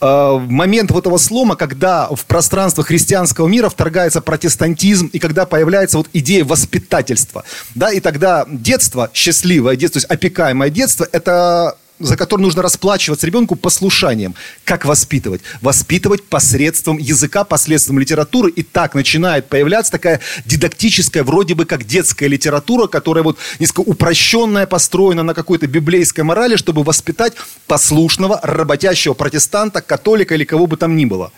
э, 0.02 0.06
в 0.06 0.50
момент 0.50 0.92
вот 0.92 1.06
этого 1.06 1.18
слома, 1.18 1.56
когда 1.56 2.08
в 2.08 2.26
пространство 2.26 2.84
христианского 2.84 3.48
мира 3.48 3.70
вторгается 3.70 4.22
протестантизм, 4.22 5.08
и 5.08 5.20
когда 5.20 5.46
появляется 5.46 5.98
вот 5.98 6.08
идея 6.14 6.46
воспитательства. 6.46 7.44
Да, 7.76 7.92
и 7.92 8.00
тогда 8.00 8.46
детство, 8.48 9.10
счастливое 9.14 9.76
детство, 9.76 10.02
то 10.02 10.06
есть 10.06 10.12
опекаемое 10.12 10.70
детство, 10.70 11.08
это 11.12 11.78
за 12.04 12.18
который 12.18 12.42
нужно 12.42 12.62
расплачиваться 12.62 13.26
ребенку 13.26 13.56
послушанием. 13.56 14.36
Как 14.64 14.86
воспитывать? 14.86 15.42
Воспитывать 15.62 16.24
посредством 16.24 16.98
языка, 16.98 17.44
посредством 17.44 18.00
литературы. 18.00 18.52
И 18.52 18.64
так 18.64 18.94
начинает 18.94 19.48
появляться 19.48 19.92
такая 19.92 20.20
дидактическая, 20.46 21.24
вроде 21.24 21.56
бы 21.56 21.66
как 21.66 21.86
детская 21.86 22.28
литература, 22.28 22.88
которая 22.88 23.24
вот 23.24 23.38
несколько 23.60 23.82
упрощенная, 23.82 24.68
построена 24.68 25.24
на 25.24 25.34
какой-то 25.34 25.68
библейской 25.68 26.22
морали, 26.22 26.58
чтобы 26.58 26.84
воспитать 26.84 27.34
послушного, 27.68 28.40
работящего 28.44 29.14
протестанта, 29.14 29.82
католика 29.82 30.36
или 30.36 30.44
кого 30.44 30.68
бы 30.68 30.78
там 30.78 30.96
ни 30.96 31.06
было 31.06 31.32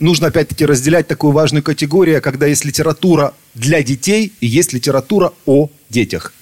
нужно 0.00 0.26
опять-таки 0.26 0.66
разделять 0.66 1.06
такую 1.06 1.32
важную 1.32 1.62
категорию, 1.62 2.20
когда 2.20 2.46
есть 2.46 2.64
литература 2.64 3.32
для 3.54 3.82
детей 3.82 4.32
и 4.40 4.46
есть 4.46 4.72
литература 4.72 5.32
о 5.46 5.70
детях. 5.88 6.32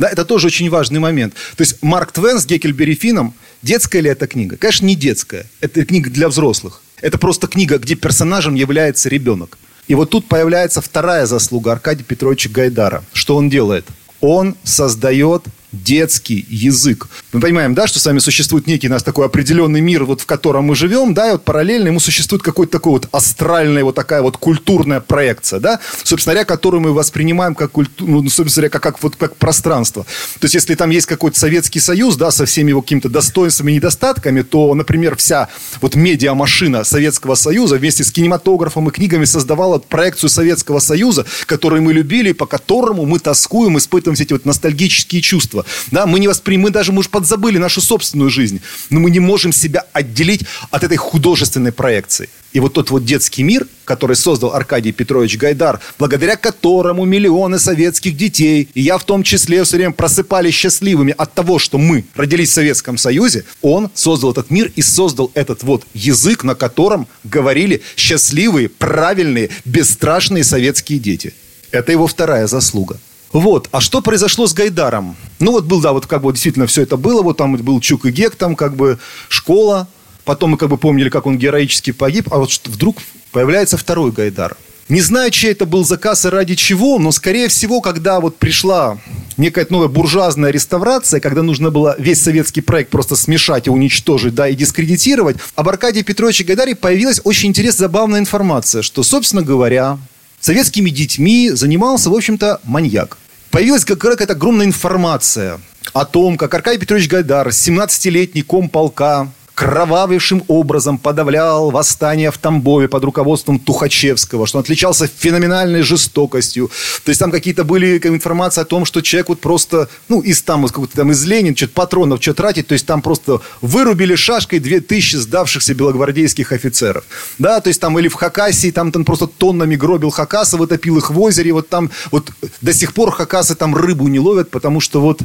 Да, 0.00 0.08
это 0.08 0.24
тоже 0.24 0.46
очень 0.46 0.70
важный 0.70 0.98
момент. 0.98 1.34
То 1.56 1.60
есть 1.60 1.76
Марк 1.82 2.12
Твен 2.12 2.40
с 2.40 2.46
Геккельбери 2.46 2.94
Финном, 2.94 3.34
детская 3.60 4.00
ли 4.00 4.08
это 4.08 4.26
книга? 4.26 4.56
Конечно, 4.56 4.86
не 4.86 4.96
детская. 4.96 5.44
Это 5.60 5.84
книга 5.84 6.08
для 6.08 6.30
взрослых. 6.30 6.80
Это 7.02 7.18
просто 7.18 7.48
книга, 7.48 7.76
где 7.76 7.96
персонажем 7.96 8.54
является 8.54 9.10
ребенок. 9.10 9.58
И 9.88 9.94
вот 9.94 10.08
тут 10.08 10.26
появляется 10.26 10.80
вторая 10.80 11.26
заслуга 11.26 11.72
Аркадия 11.72 12.02
Петровича 12.02 12.48
Гайдара. 12.48 13.04
Что 13.12 13.36
он 13.36 13.50
делает? 13.50 13.84
Он 14.22 14.56
создает 14.64 15.44
детский 15.72 16.44
язык. 16.48 17.08
Мы 17.32 17.40
понимаем, 17.40 17.74
да, 17.74 17.86
что 17.86 18.00
с 18.00 18.06
вами 18.06 18.18
существует 18.18 18.66
некий 18.66 18.88
у 18.88 18.90
нас 18.90 19.02
такой 19.02 19.26
определенный 19.26 19.80
мир, 19.80 20.04
вот 20.04 20.20
в 20.20 20.26
котором 20.26 20.64
мы 20.64 20.74
живем, 20.74 21.14
да, 21.14 21.28
и 21.28 21.32
вот 21.32 21.44
параллельно 21.44 21.88
ему 21.88 22.00
существует 22.00 22.42
какой-то 22.42 22.72
такой 22.72 22.92
вот 22.92 23.08
астральная 23.12 23.84
вот 23.84 23.94
такая 23.94 24.22
вот 24.22 24.36
культурная 24.36 25.00
проекция, 25.00 25.60
да, 25.60 25.80
собственно 26.02 26.34
говоря, 26.34 26.44
которую 26.44 26.80
мы 26.80 26.92
воспринимаем 26.92 27.54
как 27.54 27.72
культуру, 27.72 28.10
ну, 28.10 28.28
собственно 28.28 28.68
говоря, 28.68 28.70
как, 28.70 28.82
как, 28.82 29.02
вот, 29.02 29.16
как 29.16 29.36
пространство. 29.36 30.04
То 30.38 30.44
есть, 30.44 30.54
если 30.54 30.74
там 30.74 30.90
есть 30.90 31.06
какой-то 31.06 31.38
Советский 31.38 31.80
Союз, 31.80 32.16
да, 32.16 32.30
со 32.30 32.46
всеми 32.46 32.70
его 32.70 32.82
какими-то 32.82 33.08
достоинствами 33.08 33.72
и 33.72 33.74
недостатками, 33.76 34.42
то, 34.42 34.74
например, 34.74 35.16
вся 35.16 35.48
вот 35.80 35.94
медиамашина 35.94 36.84
Советского 36.84 37.34
Союза 37.34 37.76
вместе 37.76 38.04
с 38.04 38.10
кинематографом 38.10 38.88
и 38.88 38.90
книгами 38.90 39.24
создавала 39.24 39.78
проекцию 39.78 40.30
Советского 40.30 40.80
Союза, 40.80 41.26
который 41.46 41.80
мы 41.80 41.92
любили, 41.92 42.32
по 42.32 42.46
которому 42.46 43.04
мы 43.04 43.18
тоскуем, 43.18 43.78
испытываем 43.78 44.14
все 44.16 44.24
эти 44.24 44.32
вот 44.32 44.44
ностальгические 44.44 45.22
чувства 45.22 45.59
чувства. 45.62 45.88
Да, 45.90 46.06
мы 46.06 46.20
не 46.20 46.28
воспринимаем, 46.28 46.60
мы 46.60 46.70
даже, 46.70 46.92
уже 46.92 47.08
подзабыли 47.08 47.58
нашу 47.58 47.80
собственную 47.80 48.30
жизнь, 48.30 48.60
но 48.90 49.00
мы 49.00 49.10
не 49.10 49.20
можем 49.20 49.52
себя 49.52 49.84
отделить 49.92 50.44
от 50.70 50.84
этой 50.84 50.96
художественной 50.96 51.72
проекции. 51.72 52.28
И 52.52 52.60
вот 52.60 52.72
тот 52.72 52.90
вот 52.90 53.04
детский 53.04 53.44
мир, 53.44 53.66
который 53.84 54.16
создал 54.16 54.52
Аркадий 54.54 54.92
Петрович 54.92 55.38
Гайдар, 55.38 55.78
благодаря 55.98 56.36
которому 56.36 57.04
миллионы 57.04 57.58
советских 57.58 58.16
детей, 58.16 58.68
и 58.74 58.80
я 58.80 58.98
в 58.98 59.04
том 59.04 59.22
числе 59.22 59.62
все 59.62 59.76
время 59.76 59.92
просыпались 59.92 60.54
счастливыми 60.54 61.14
от 61.16 61.32
того, 61.32 61.58
что 61.60 61.78
мы 61.78 62.04
родились 62.16 62.50
в 62.50 62.54
Советском 62.54 62.98
Союзе, 62.98 63.44
он 63.62 63.88
создал 63.94 64.32
этот 64.32 64.50
мир 64.50 64.72
и 64.74 64.82
создал 64.82 65.30
этот 65.34 65.62
вот 65.62 65.84
язык, 65.94 66.42
на 66.44 66.54
котором 66.54 67.06
говорили 67.22 67.82
счастливые, 67.96 68.68
правильные, 68.68 69.50
бесстрашные 69.64 70.42
советские 70.42 70.98
дети. 70.98 71.32
Это 71.70 71.92
его 71.92 72.08
вторая 72.08 72.48
заслуга. 72.48 72.98
Вот. 73.32 73.68
А 73.70 73.80
что 73.80 74.00
произошло 74.00 74.46
с 74.46 74.54
Гайдаром? 74.54 75.16
Ну, 75.38 75.52
вот 75.52 75.64
был, 75.64 75.80
да, 75.80 75.92
вот 75.92 76.06
как 76.06 76.22
бы 76.22 76.32
действительно 76.32 76.66
все 76.66 76.82
это 76.82 76.96
было. 76.96 77.22
Вот 77.22 77.36
там 77.36 77.56
был 77.56 77.80
Чук 77.80 78.06
и 78.06 78.10
Гек, 78.10 78.34
там 78.34 78.56
как 78.56 78.76
бы 78.76 78.98
школа. 79.28 79.88
Потом 80.24 80.50
мы 80.50 80.56
как 80.56 80.68
бы 80.68 80.76
помнили, 80.76 81.08
как 81.08 81.26
он 81.26 81.38
героически 81.38 81.92
погиб. 81.92 82.32
А 82.32 82.38
вот 82.38 82.50
вдруг 82.66 82.98
появляется 83.32 83.76
второй 83.76 84.10
Гайдар. 84.10 84.56
Не 84.88 85.00
знаю, 85.00 85.30
чей 85.30 85.52
это 85.52 85.66
был 85.66 85.84
заказ 85.84 86.24
и 86.24 86.28
ради 86.30 86.56
чего, 86.56 86.98
но, 86.98 87.12
скорее 87.12 87.46
всего, 87.46 87.80
когда 87.80 88.18
вот 88.18 88.38
пришла 88.38 88.98
некая 89.36 89.64
новая 89.70 89.86
буржуазная 89.86 90.50
реставрация, 90.50 91.20
когда 91.20 91.44
нужно 91.44 91.70
было 91.70 91.94
весь 91.96 92.20
советский 92.20 92.60
проект 92.60 92.90
просто 92.90 93.14
смешать 93.14 93.68
и 93.68 93.70
уничтожить, 93.70 94.34
да, 94.34 94.48
и 94.48 94.56
дискредитировать, 94.56 95.36
об 95.54 95.68
Аркадии 95.68 96.02
Петровиче 96.02 96.42
Гайдаре 96.42 96.74
появилась 96.74 97.20
очень 97.22 97.50
интересная, 97.50 97.86
забавная 97.86 98.18
информация, 98.18 98.82
что, 98.82 99.04
собственно 99.04 99.42
говоря, 99.42 99.96
советскими 100.40 100.90
детьми 100.90 101.50
занимался, 101.50 102.10
в 102.10 102.14
общем-то, 102.14 102.60
маньяк. 102.64 103.18
Появилась 103.50 103.84
какая-то 103.84 104.32
огромная 104.32 104.66
информация 104.66 105.60
о 105.92 106.04
том, 106.04 106.36
как 106.36 106.54
Аркадий 106.54 106.78
Петрович 106.78 107.08
Гайдар, 107.08 107.48
17-летний 107.48 108.42
комполка, 108.42 109.28
кровавейшим 109.60 110.42
образом 110.48 110.96
подавлял 110.96 111.70
восстание 111.70 112.30
в 112.30 112.38
Тамбове 112.38 112.88
под 112.88 113.04
руководством 113.04 113.58
Тухачевского, 113.58 114.46
что 114.46 114.56
он 114.56 114.62
отличался 114.62 115.06
феноменальной 115.06 115.82
жестокостью. 115.82 116.70
То 117.04 117.10
есть 117.10 117.20
там 117.20 117.30
какие-то 117.30 117.62
были 117.62 117.98
информация 117.98 118.62
о 118.62 118.64
том, 118.64 118.86
что 118.86 119.02
человек 119.02 119.28
вот 119.28 119.40
просто, 119.42 119.90
ну, 120.08 120.22
из 120.22 120.40
там, 120.40 120.66
какой-то 120.66 120.96
там 120.96 121.10
из 121.10 121.22
Ленин, 121.26 121.54
что-то 121.54 121.74
патронов, 121.74 122.22
что 122.22 122.32
тратить, 122.32 122.68
то 122.68 122.72
есть 122.72 122.86
там 122.86 123.02
просто 123.02 123.42
вырубили 123.60 124.14
шашкой 124.14 124.60
2000 124.60 125.16
сдавшихся 125.16 125.74
белогвардейских 125.74 126.52
офицеров. 126.52 127.04
Да, 127.38 127.60
то 127.60 127.68
есть 127.68 127.82
там 127.82 127.98
или 127.98 128.08
в 128.08 128.14
Хакасии, 128.14 128.70
там, 128.70 128.90
там 128.90 129.04
просто 129.04 129.26
тоннами 129.26 129.76
гробил 129.76 130.08
Хакасов, 130.08 130.66
топил 130.68 130.96
их 130.96 131.10
в 131.10 131.20
озере, 131.20 131.52
вот 131.52 131.68
там 131.68 131.90
вот 132.10 132.30
до 132.62 132.72
сих 132.72 132.94
пор 132.94 133.10
Хакасы 133.10 133.54
там 133.54 133.76
рыбу 133.76 134.08
не 134.08 134.20
ловят, 134.20 134.50
потому 134.50 134.80
что 134.80 135.02
вот 135.02 135.20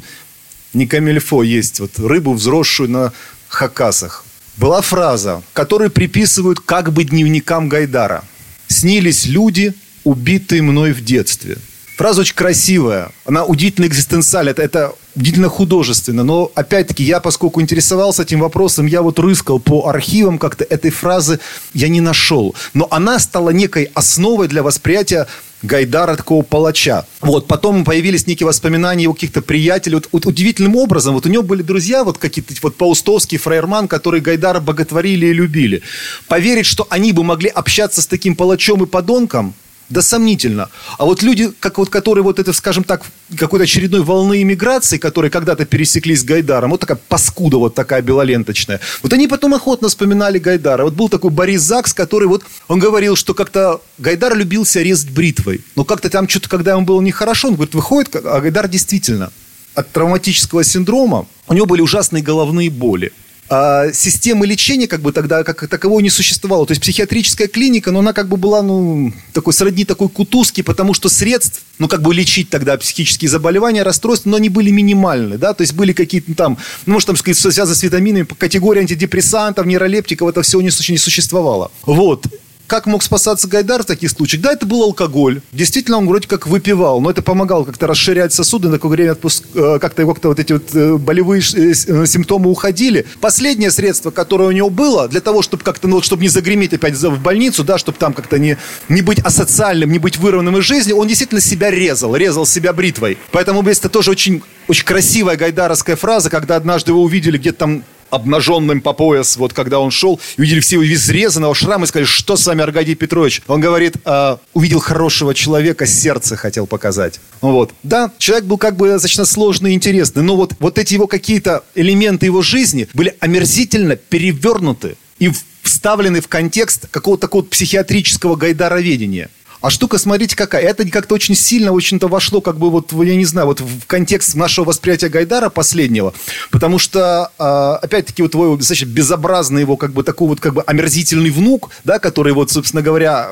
не 0.74 0.88
камельфо 0.88 1.41
есть 1.41 1.80
вот 1.80 1.91
рыбу 2.00 2.34
взросшую 2.34 2.89
на 2.89 3.13
Хакасах 3.48 4.24
была 4.57 4.81
фраза, 4.81 5.41
которую 5.53 5.91
приписывают 5.91 6.59
как 6.59 6.91
бы 6.93 7.03
дневникам 7.03 7.69
Гайдара. 7.69 8.23
«Снились 8.67 9.25
люди, 9.25 9.73
убитые 10.03 10.61
мной 10.61 10.91
в 10.91 11.03
детстве». 11.03 11.57
Фраза 11.97 12.21
очень 12.21 12.35
красивая, 12.35 13.11
она 13.25 13.45
удивительно 13.45 13.85
экзистенциальная, 13.85 14.51
это, 14.51 14.63
это 14.63 14.95
удивительно 15.15 15.47
художественно. 15.47 16.25
Но, 16.25 16.51
опять-таки, 16.53 17.03
я, 17.05 17.21
поскольку 17.21 17.61
интересовался 17.61 18.23
этим 18.23 18.41
вопросом, 18.41 18.85
я 18.85 19.01
вот 19.01 19.17
рыскал 19.17 19.59
по 19.59 19.87
архивам 19.87 20.37
как-то 20.37 20.65
этой 20.65 20.91
фразы, 20.91 21.39
я 21.73 21.87
не 21.87 22.01
нашел. 22.01 22.53
Но 22.73 22.89
она 22.91 23.17
стала 23.17 23.51
некой 23.51 23.91
основой 23.93 24.49
для 24.49 24.61
восприятия 24.61 25.27
Гайдара, 25.65 26.15
такого 26.15 26.43
палача. 26.43 27.06
Вот, 27.21 27.47
потом 27.47 27.84
появились 27.84 28.28
некие 28.28 28.47
воспоминания 28.47 29.04
его 29.04 29.13
каких-то 29.13 29.41
приятелей. 29.41 29.95
Вот, 29.95 30.10
вот 30.12 30.25
удивительным 30.25 30.75
образом, 30.75 31.13
вот 31.13 31.25
у 31.25 31.30
него 31.30 31.43
были 31.43 31.62
друзья, 31.62 32.04
вот 32.04 32.17
какие-то, 32.17 32.54
вот 32.62 32.75
Паустовский, 32.75 33.38
Фрейерман, 33.38 33.88
которые 33.88 34.21
Гайдара 34.21 34.60
боготворили 34.60 35.28
и 35.28 35.34
любили. 35.34 35.82
Поверить, 36.28 36.65
что 36.65 36.88
они 36.89 37.12
бы 37.12 37.23
могли 37.23 37.49
общаться 37.49 38.01
с 38.01 38.08
таким 38.08 38.36
палачом 38.36 38.84
и 38.84 38.86
подонком– 38.86 39.54
да 39.89 40.02
сомнительно. 40.02 40.69
А 40.98 41.06
вот 41.06 41.21
люди, 41.21 41.52
как 41.60 41.78
вот, 41.78 41.89
которые 41.89 42.24
вот 42.24 42.39
это, 42.39 42.54
скажем 42.54 42.84
так, 42.84 43.04
какой-то 43.38 43.63
очередной 43.63 44.02
волны 44.02 44.41
иммиграции, 44.41 44.98
которые 44.98 45.30
когда-то 45.32 45.65
пересеклись 45.65 46.21
с 46.21 46.24
Гайдаром, 46.24 46.71
вот 46.71 46.80
такая 46.80 46.98
паскуда 47.08 47.58
вот 47.58 47.76
такая 47.76 48.02
белоленточная, 48.02 48.80
вот 49.04 49.13
они 49.13 49.28
потом 49.28 49.54
охотно 49.54 49.88
вспоминали 49.88 50.39
Гайдара. 50.39 50.84
Вот 50.84 50.93
был 50.93 51.10
такой 51.10 51.32
Борис 51.32 51.62
Закс, 51.62 51.93
который 51.93 52.28
вот, 52.28 52.43
он 52.67 52.80
говорил, 52.80 53.15
что 53.15 53.34
как-то 53.34 53.82
Гайдар 53.98 54.36
любился 54.36 54.82
резать 54.82 55.12
бритвой. 55.12 55.62
Но 55.76 55.86
как-то 55.86 56.10
там 56.10 56.28
что-то, 56.28 56.50
когда 56.50 56.71
ему 56.71 56.86
было 56.86 57.02
нехорошо, 57.02 57.50
он 57.50 57.56
говорит, 57.56 57.76
выходит, 57.76 58.15
а 58.15 58.41
Гайдар 58.41 58.67
действительно 58.67 59.32
от 59.76 59.91
травматического 59.91 60.63
синдрома, 60.63 61.28
у 61.48 61.54
него 61.54 61.65
были 61.65 61.82
ужасные 61.82 62.24
головные 62.24 62.69
боли. 62.69 63.12
А, 63.47 63.91
системы 63.93 64.47
лечения 64.47 64.88
как 64.88 65.01
бы 65.01 65.12
тогда 65.12 65.43
как 65.43 65.67
такового 65.67 65.99
не 65.99 66.10
существовало. 66.10 66.65
То 66.65 66.71
есть 66.71 66.81
психиатрическая 66.81 67.47
клиника, 67.47 67.91
но 67.91 67.99
она 67.99 68.13
как 68.13 68.27
бы 68.27 68.38
была, 68.38 68.62
ну, 68.62 69.13
такой 69.34 69.53
сродни 69.53 69.86
такой 69.86 70.10
кутузки, 70.10 70.62
потому 70.62 70.93
что 70.93 71.10
средств, 71.10 71.62
ну, 71.77 71.88
как 71.88 72.01
бы 72.01 72.13
лечить 72.13 72.49
тогда 72.49 72.77
психические 72.77 73.29
заболевания, 73.29 73.84
расстройства, 73.84 74.29
но 74.29 74.38
они 74.38 74.49
были 74.49 74.71
минимальны, 74.71 75.38
да, 75.38 75.53
то 75.53 75.62
есть 75.62 75.73
были 75.73 75.93
какие-то 75.93 76.34
там, 76.34 76.58
ну, 76.86 76.93
может, 76.93 77.08
там, 77.08 77.17
сказать, 77.17 77.38
связаны 77.38 77.75
с 77.75 77.84
витаминами, 77.84 78.23
категория 78.23 78.81
антидепрессантов, 78.81 79.65
нейролептиков, 79.65 80.29
это 80.29 80.41
все 80.41 80.60
не 80.62 80.71
существовало. 80.71 81.71
Вот. 81.86 82.25
Как 82.67 82.88
мог 82.88 83.04
спасаться 83.04 83.47
Гайдар 83.47 83.84
в 83.84 83.86
таких 83.86 84.10
случаях? 84.10 84.41
Да, 84.41 84.54
это 84.54 84.65
был 84.65 84.82
алкоголь. 84.84 85.41
Действительно, 85.51 85.97
он 85.97 86.08
вроде 86.08 86.28
как 86.28 86.47
выпивал, 86.47 86.99
но 86.99 87.12
это 87.12 87.21
помогало 87.21 87.63
как-то 87.63 87.86
расширять 87.86 88.34
сосуды, 88.34 88.69
на 88.69 88.75
какое 88.75 88.91
время 88.91 89.12
отпуск... 89.12 89.43
Э, 89.54 89.78
как-то 89.80 90.06
как-то 90.08 90.30
вот 90.30 90.39
эти 90.39 90.54
вот 90.54 90.73
э, 90.73 90.95
болевые 90.95 91.41
э, 91.41 91.73
симптомы 91.73 92.49
уходили. 92.49 93.06
Последнее 93.21 93.69
средство, 93.69 94.10
которое 94.10 94.49
у 94.49 94.51
него 94.51 94.69
было, 94.71 95.08
для 95.08 95.21
того, 95.21 95.43
чтобы 95.43 95.63
как-то, 95.63 95.88
ну, 95.88 96.01
чтобы 96.01 96.23
не 96.23 96.30
загреметь 96.30 96.73
опять 96.73 96.95
в 96.95 97.21
больницу, 97.21 97.63
да, 97.63 97.78
чтобы 97.78 97.99
там 97.99 98.13
как-то 98.13 98.39
не, 98.39 98.58
не 98.89 99.01
быть 99.01 99.19
асоциальным, 99.19 99.91
не 99.91 99.99
быть 99.99 100.17
вырванным 100.17 100.58
из 100.58 100.63
жизни, 100.63 100.91
он 100.91 101.08
действительно 101.08 101.41
себя 101.41 101.69
резал, 101.69 102.15
резал 102.15 102.47
себя 102.47 102.73
бритвой. 102.73 103.17
Поэтому 103.32 103.62
это 103.62 103.89
тоже 103.89 104.10
очень, 104.10 104.41
очень 104.67 104.86
красивая 104.86 105.36
гайдаровская 105.36 105.95
фраза, 105.95 106.32
когда 106.32 106.56
однажды 106.56 106.91
его 106.91 107.04
увидели 107.04 107.38
где-то 107.38 107.60
там 107.60 107.84
обнаженным 108.15 108.82
по 108.82 108.93
пояс, 108.93 109.38
вот 109.38 109.54
когда 109.54 109.80
он 109.80 109.91
шел, 109.91 110.19
увидели 110.38 110.60
все 110.60 110.75
его 110.75 110.93
изрезанного 110.93 111.54
шрама 111.54 111.86
и 111.86 111.88
сказали, 111.88 112.06
что 112.06 112.36
с 112.36 112.45
вами, 112.45 112.63
Аркадий 112.63 112.95
Петрович? 112.95 113.41
Он 113.47 113.62
говорит, 113.62 113.95
э, 114.06 114.38
увидел 114.54 114.80
хорошего 114.80 115.34
человека, 115.34 115.86
сердце 115.86 116.36
хотел 116.36 116.67
показать. 116.67 117.19
Вот. 117.41 117.71
Да, 117.84 118.12
человек 118.17 118.45
был 118.45 118.58
как 118.58 118.75
бы 118.75 118.88
достаточно 118.88 119.25
сложный 119.25 119.71
и 119.71 119.75
интересный, 119.75 120.23
но 120.23 120.36
вот, 120.36 120.54
вот 120.60 120.78
эти 120.78 120.93
его 120.93 121.08
какие-то 121.08 121.63
элементы 121.75 122.25
его 122.25 122.41
жизни 122.41 122.88
были 122.93 123.15
омерзительно 123.19 123.95
перевернуты 123.95 124.97
и 125.19 125.32
вставлены 125.62 126.21
в 126.21 126.28
контекст 126.28 126.88
какого-то 126.91 127.21
такого 127.21 127.41
психиатрического 127.43 128.36
гайдароведения. 128.36 129.30
А 129.65 129.71
штука, 129.71 129.97
смотрите, 129.97 130.36
какая. 130.36 130.62
Это 130.62 130.88
как-то 130.88 131.15
очень 131.15 131.34
сильно, 131.34 131.71
очень-то 131.71 132.08
вошло, 132.08 132.39
как 132.39 132.60
бы 132.60 132.69
вот, 132.69 132.93
я 132.93 133.15
не 133.15 133.25
знаю, 133.25 133.47
вот 133.47 133.62
в 133.62 133.88
контекст 133.88 134.36
нашего 134.36 134.65
восприятия 134.65 135.10
Гайдара 135.10 135.49
последнего. 135.49 136.13
Потому 136.51 136.78
что, 136.78 137.32
а, 137.39 137.78
опять-таки, 137.78 138.21
вот 138.21 138.34
твой 138.34 138.56
достаточно 138.60 138.86
безобразный 138.86 139.62
его, 139.62 139.75
как 139.75 139.91
бы, 139.91 140.04
такой 140.04 140.28
вот, 140.28 140.39
как 140.39 140.54
бы, 140.54 140.62
омерзительный 140.67 141.32
внук, 141.32 141.71
да, 141.84 141.97
который 141.97 142.34
вот, 142.34 142.51
собственно 142.51 142.84
говоря, 142.84 143.30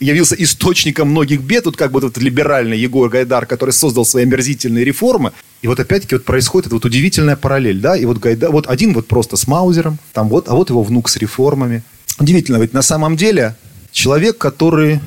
явился 0.00 0.34
источником 0.34 1.08
многих 1.08 1.40
бед, 1.40 1.64
вот 1.64 1.78
как 1.78 1.92
бы 1.92 2.00
вот 2.00 2.18
либеральный 2.18 2.78
Егор 2.78 3.08
Гайдар, 3.08 3.46
который 3.46 3.70
создал 3.70 4.04
свои 4.04 4.24
омерзительные 4.24 4.84
реформы. 4.84 5.32
И 5.62 5.66
вот 5.66 5.80
опять-таки 5.80 6.16
вот 6.16 6.26
происходит 6.26 6.66
эта 6.66 6.74
вот 6.74 6.84
удивительная 6.84 7.36
параллель, 7.36 7.80
да, 7.80 7.96
и 7.96 8.04
вот 8.04 8.18
Гайдар, 8.18 8.52
вот 8.52 8.66
один 8.68 8.92
вот 8.92 9.08
просто 9.08 9.38
с 9.38 9.46
Маузером, 9.46 9.98
там 10.12 10.28
вот, 10.28 10.50
а 10.50 10.54
вот 10.56 10.68
его 10.68 10.82
внук 10.82 11.08
с 11.08 11.16
реформами. 11.16 11.82
Удивительно, 12.18 12.58
ведь 12.58 12.74
на 12.74 12.82
самом 12.82 13.16
деле 13.16 13.56
человек, 13.92 14.36
который 14.36 15.00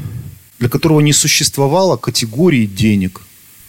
для 0.63 0.69
которого 0.69 1.01
не 1.01 1.11
существовало 1.11 1.97
категории 1.97 2.65
денег, 2.65 3.19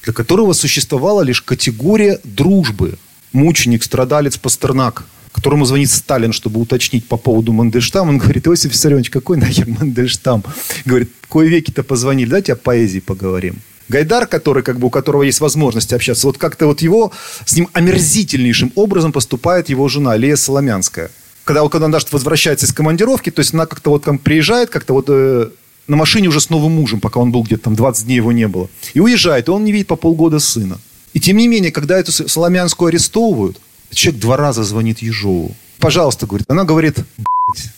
для 0.05 0.13
которого 0.13 0.53
существовала 0.53 1.23
лишь 1.23 1.43
категория 1.43 2.21
дружбы. 2.23 2.99
Мученик, 3.33 3.83
страдалец 3.83 4.37
Пастернак, 4.39 5.05
которому 5.33 5.65
звонит 5.65 5.91
Сталин, 5.91 6.33
чтобы 6.33 6.61
уточнить 6.61 7.09
по 7.09 7.17
поводу 7.17 7.53
Мандельштама. 7.53 8.11
Он 8.11 8.19
говорит, 8.19 8.47
Иосиф 8.47 8.71
Виссарионович, 8.71 9.11
какой 9.11 9.39
нахер 9.39 9.67
Мандельштам? 9.67 10.45
Говорит, 10.85 11.11
кое 11.29 11.49
веки-то 11.49 11.83
позвонили, 11.83 12.29
давайте 12.29 12.53
о 12.53 12.57
поэзии 12.57 13.01
поговорим. 13.01 13.57
Гайдар, 13.89 14.29
который, 14.29 14.63
как 14.63 14.79
бы, 14.79 14.87
у 14.87 14.91
которого 14.91 15.25
есть 15.25 15.41
возможность 15.41 15.93
общаться, 15.93 16.29
вот 16.29 16.39
как-то 16.39 16.67
вот 16.67 16.81
его, 16.81 17.11
с 17.45 17.57
ним 17.57 17.69
омерзительнейшим 17.73 18.71
образом 18.77 19.11
поступает 19.11 19.69
его 19.69 19.89
жена 19.89 20.17
Лея 20.17 20.37
Соломянская. 20.37 21.11
Когда, 21.43 21.69
когда 21.69 21.87
он 21.87 21.91
даже 21.91 22.07
возвращается 22.13 22.67
из 22.67 22.73
командировки, 22.73 23.31
то 23.31 23.41
есть 23.41 23.53
она 23.53 23.67
как-то 23.67 23.91
вот 23.91 24.05
там 24.05 24.19
приезжает, 24.19 24.71
как-то 24.71 24.93
вот 24.95 25.07
э, 25.09 25.49
на 25.87 25.97
машине 25.97 26.29
уже 26.29 26.41
с 26.41 26.51
новым 26.51 26.73
мужем, 26.73 27.01
пока 27.01 27.21
он 27.21 27.31
был 27.31 27.43
где-то 27.43 27.65
там 27.65 27.77
20 27.77 28.07
дней 28.07 28.17
его 28.17 28.33
не 28.33 28.49
было. 28.49 28.69
И 28.95 29.01
уезжает, 29.01 29.49
и 29.49 29.51
он 29.51 29.65
не 29.65 29.73
видит 29.73 29.89
по 29.89 29.97
полгода 29.97 30.39
сына. 30.39 30.79
И 31.13 31.21
тем 31.21 31.37
не 31.37 31.49
менее, 31.49 31.71
когда 31.71 31.99
эту 31.99 32.13
Соломянскую 32.13 32.89
арестовывают, 32.89 33.59
человек 33.91 34.21
два 34.21 34.37
раза 34.37 34.65
звонит 34.65 35.01
Ежову. 35.01 35.55
Пожалуйста, 35.79 36.27
говорит. 36.27 36.51
Она 36.51 36.65
говорит, 36.65 36.99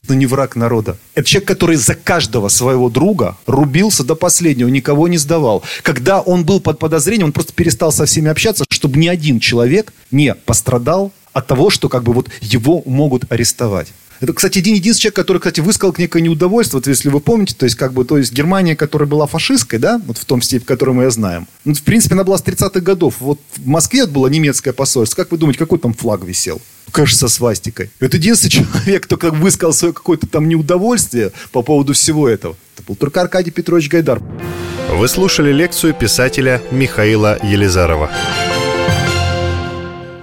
ну 0.08 0.14
не 0.14 0.26
враг 0.26 0.56
народа. 0.56 0.96
Это 1.14 1.28
человек, 1.28 1.48
который 1.48 1.76
за 1.76 1.94
каждого 1.94 2.48
своего 2.48 2.88
друга 2.88 3.36
рубился 3.46 4.04
до 4.04 4.14
последнего, 4.14 4.68
никого 4.68 5.08
не 5.08 5.18
сдавал. 5.18 5.62
Когда 5.82 6.20
он 6.20 6.44
был 6.44 6.60
под 6.60 6.78
подозрением, 6.78 7.26
он 7.26 7.32
просто 7.32 7.52
перестал 7.52 7.92
со 7.92 8.06
всеми 8.06 8.30
общаться, 8.30 8.64
чтобы 8.70 8.98
ни 8.98 9.08
один 9.08 9.40
человек 9.40 9.92
не 10.10 10.34
пострадал 10.34 11.12
от 11.32 11.46
того, 11.46 11.68
что 11.70 11.88
как 11.88 12.04
бы 12.04 12.12
вот 12.12 12.28
его 12.40 12.82
могут 12.86 13.30
арестовать. 13.30 13.88
Это, 14.20 14.32
кстати, 14.32 14.58
один 14.58 14.74
единственный 14.74 15.02
человек, 15.02 15.16
который, 15.16 15.38
кстати, 15.38 15.60
высказал 15.60 15.94
некое 15.98 16.22
неудовольствие, 16.22 16.80
вот 16.80 16.86
если 16.86 17.08
вы 17.08 17.20
помните, 17.20 17.54
то 17.54 17.64
есть, 17.64 17.76
как 17.76 17.92
бы, 17.92 18.04
то 18.04 18.18
есть, 18.18 18.32
Германия, 18.32 18.76
которая 18.76 19.08
была 19.08 19.26
фашистской, 19.26 19.78
да, 19.78 20.00
вот 20.06 20.18
в 20.18 20.24
том 20.24 20.42
степени, 20.42 20.66
которую 20.66 20.96
мы 20.96 21.04
ее 21.04 21.10
знаем, 21.10 21.46
ну, 21.64 21.74
в 21.74 21.82
принципе, 21.82 22.14
она 22.14 22.24
была 22.24 22.38
с 22.38 22.42
30-х 22.42 22.80
годов. 22.80 23.16
Вот 23.20 23.40
в 23.56 23.66
Москве 23.66 24.06
было 24.06 24.28
немецкое 24.28 24.72
посольство. 24.72 25.22
Как 25.22 25.32
вы 25.32 25.38
думаете, 25.38 25.58
какой 25.58 25.78
там 25.78 25.94
флаг 25.94 26.24
висел? 26.24 26.60
Конечно, 26.92 27.18
со 27.18 27.28
свастикой. 27.28 27.90
Это 28.00 28.16
единственный 28.16 28.50
человек, 28.84 29.04
кто 29.04 29.16
как 29.16 29.34
высказал 29.34 29.72
свое 29.72 29.92
какое-то 29.92 30.26
там 30.26 30.48
неудовольствие 30.48 31.32
по 31.52 31.62
поводу 31.62 31.92
всего 31.92 32.28
этого. 32.28 32.56
Это 32.74 32.86
был 32.86 32.94
только 32.94 33.20
Аркадий 33.20 33.50
Петрович 33.50 33.88
Гайдар. 33.88 34.22
Вы 34.90 35.08
слушали 35.08 35.52
лекцию 35.52 35.94
писателя 35.94 36.62
Михаила 36.70 37.38
Елизарова. 37.42 38.10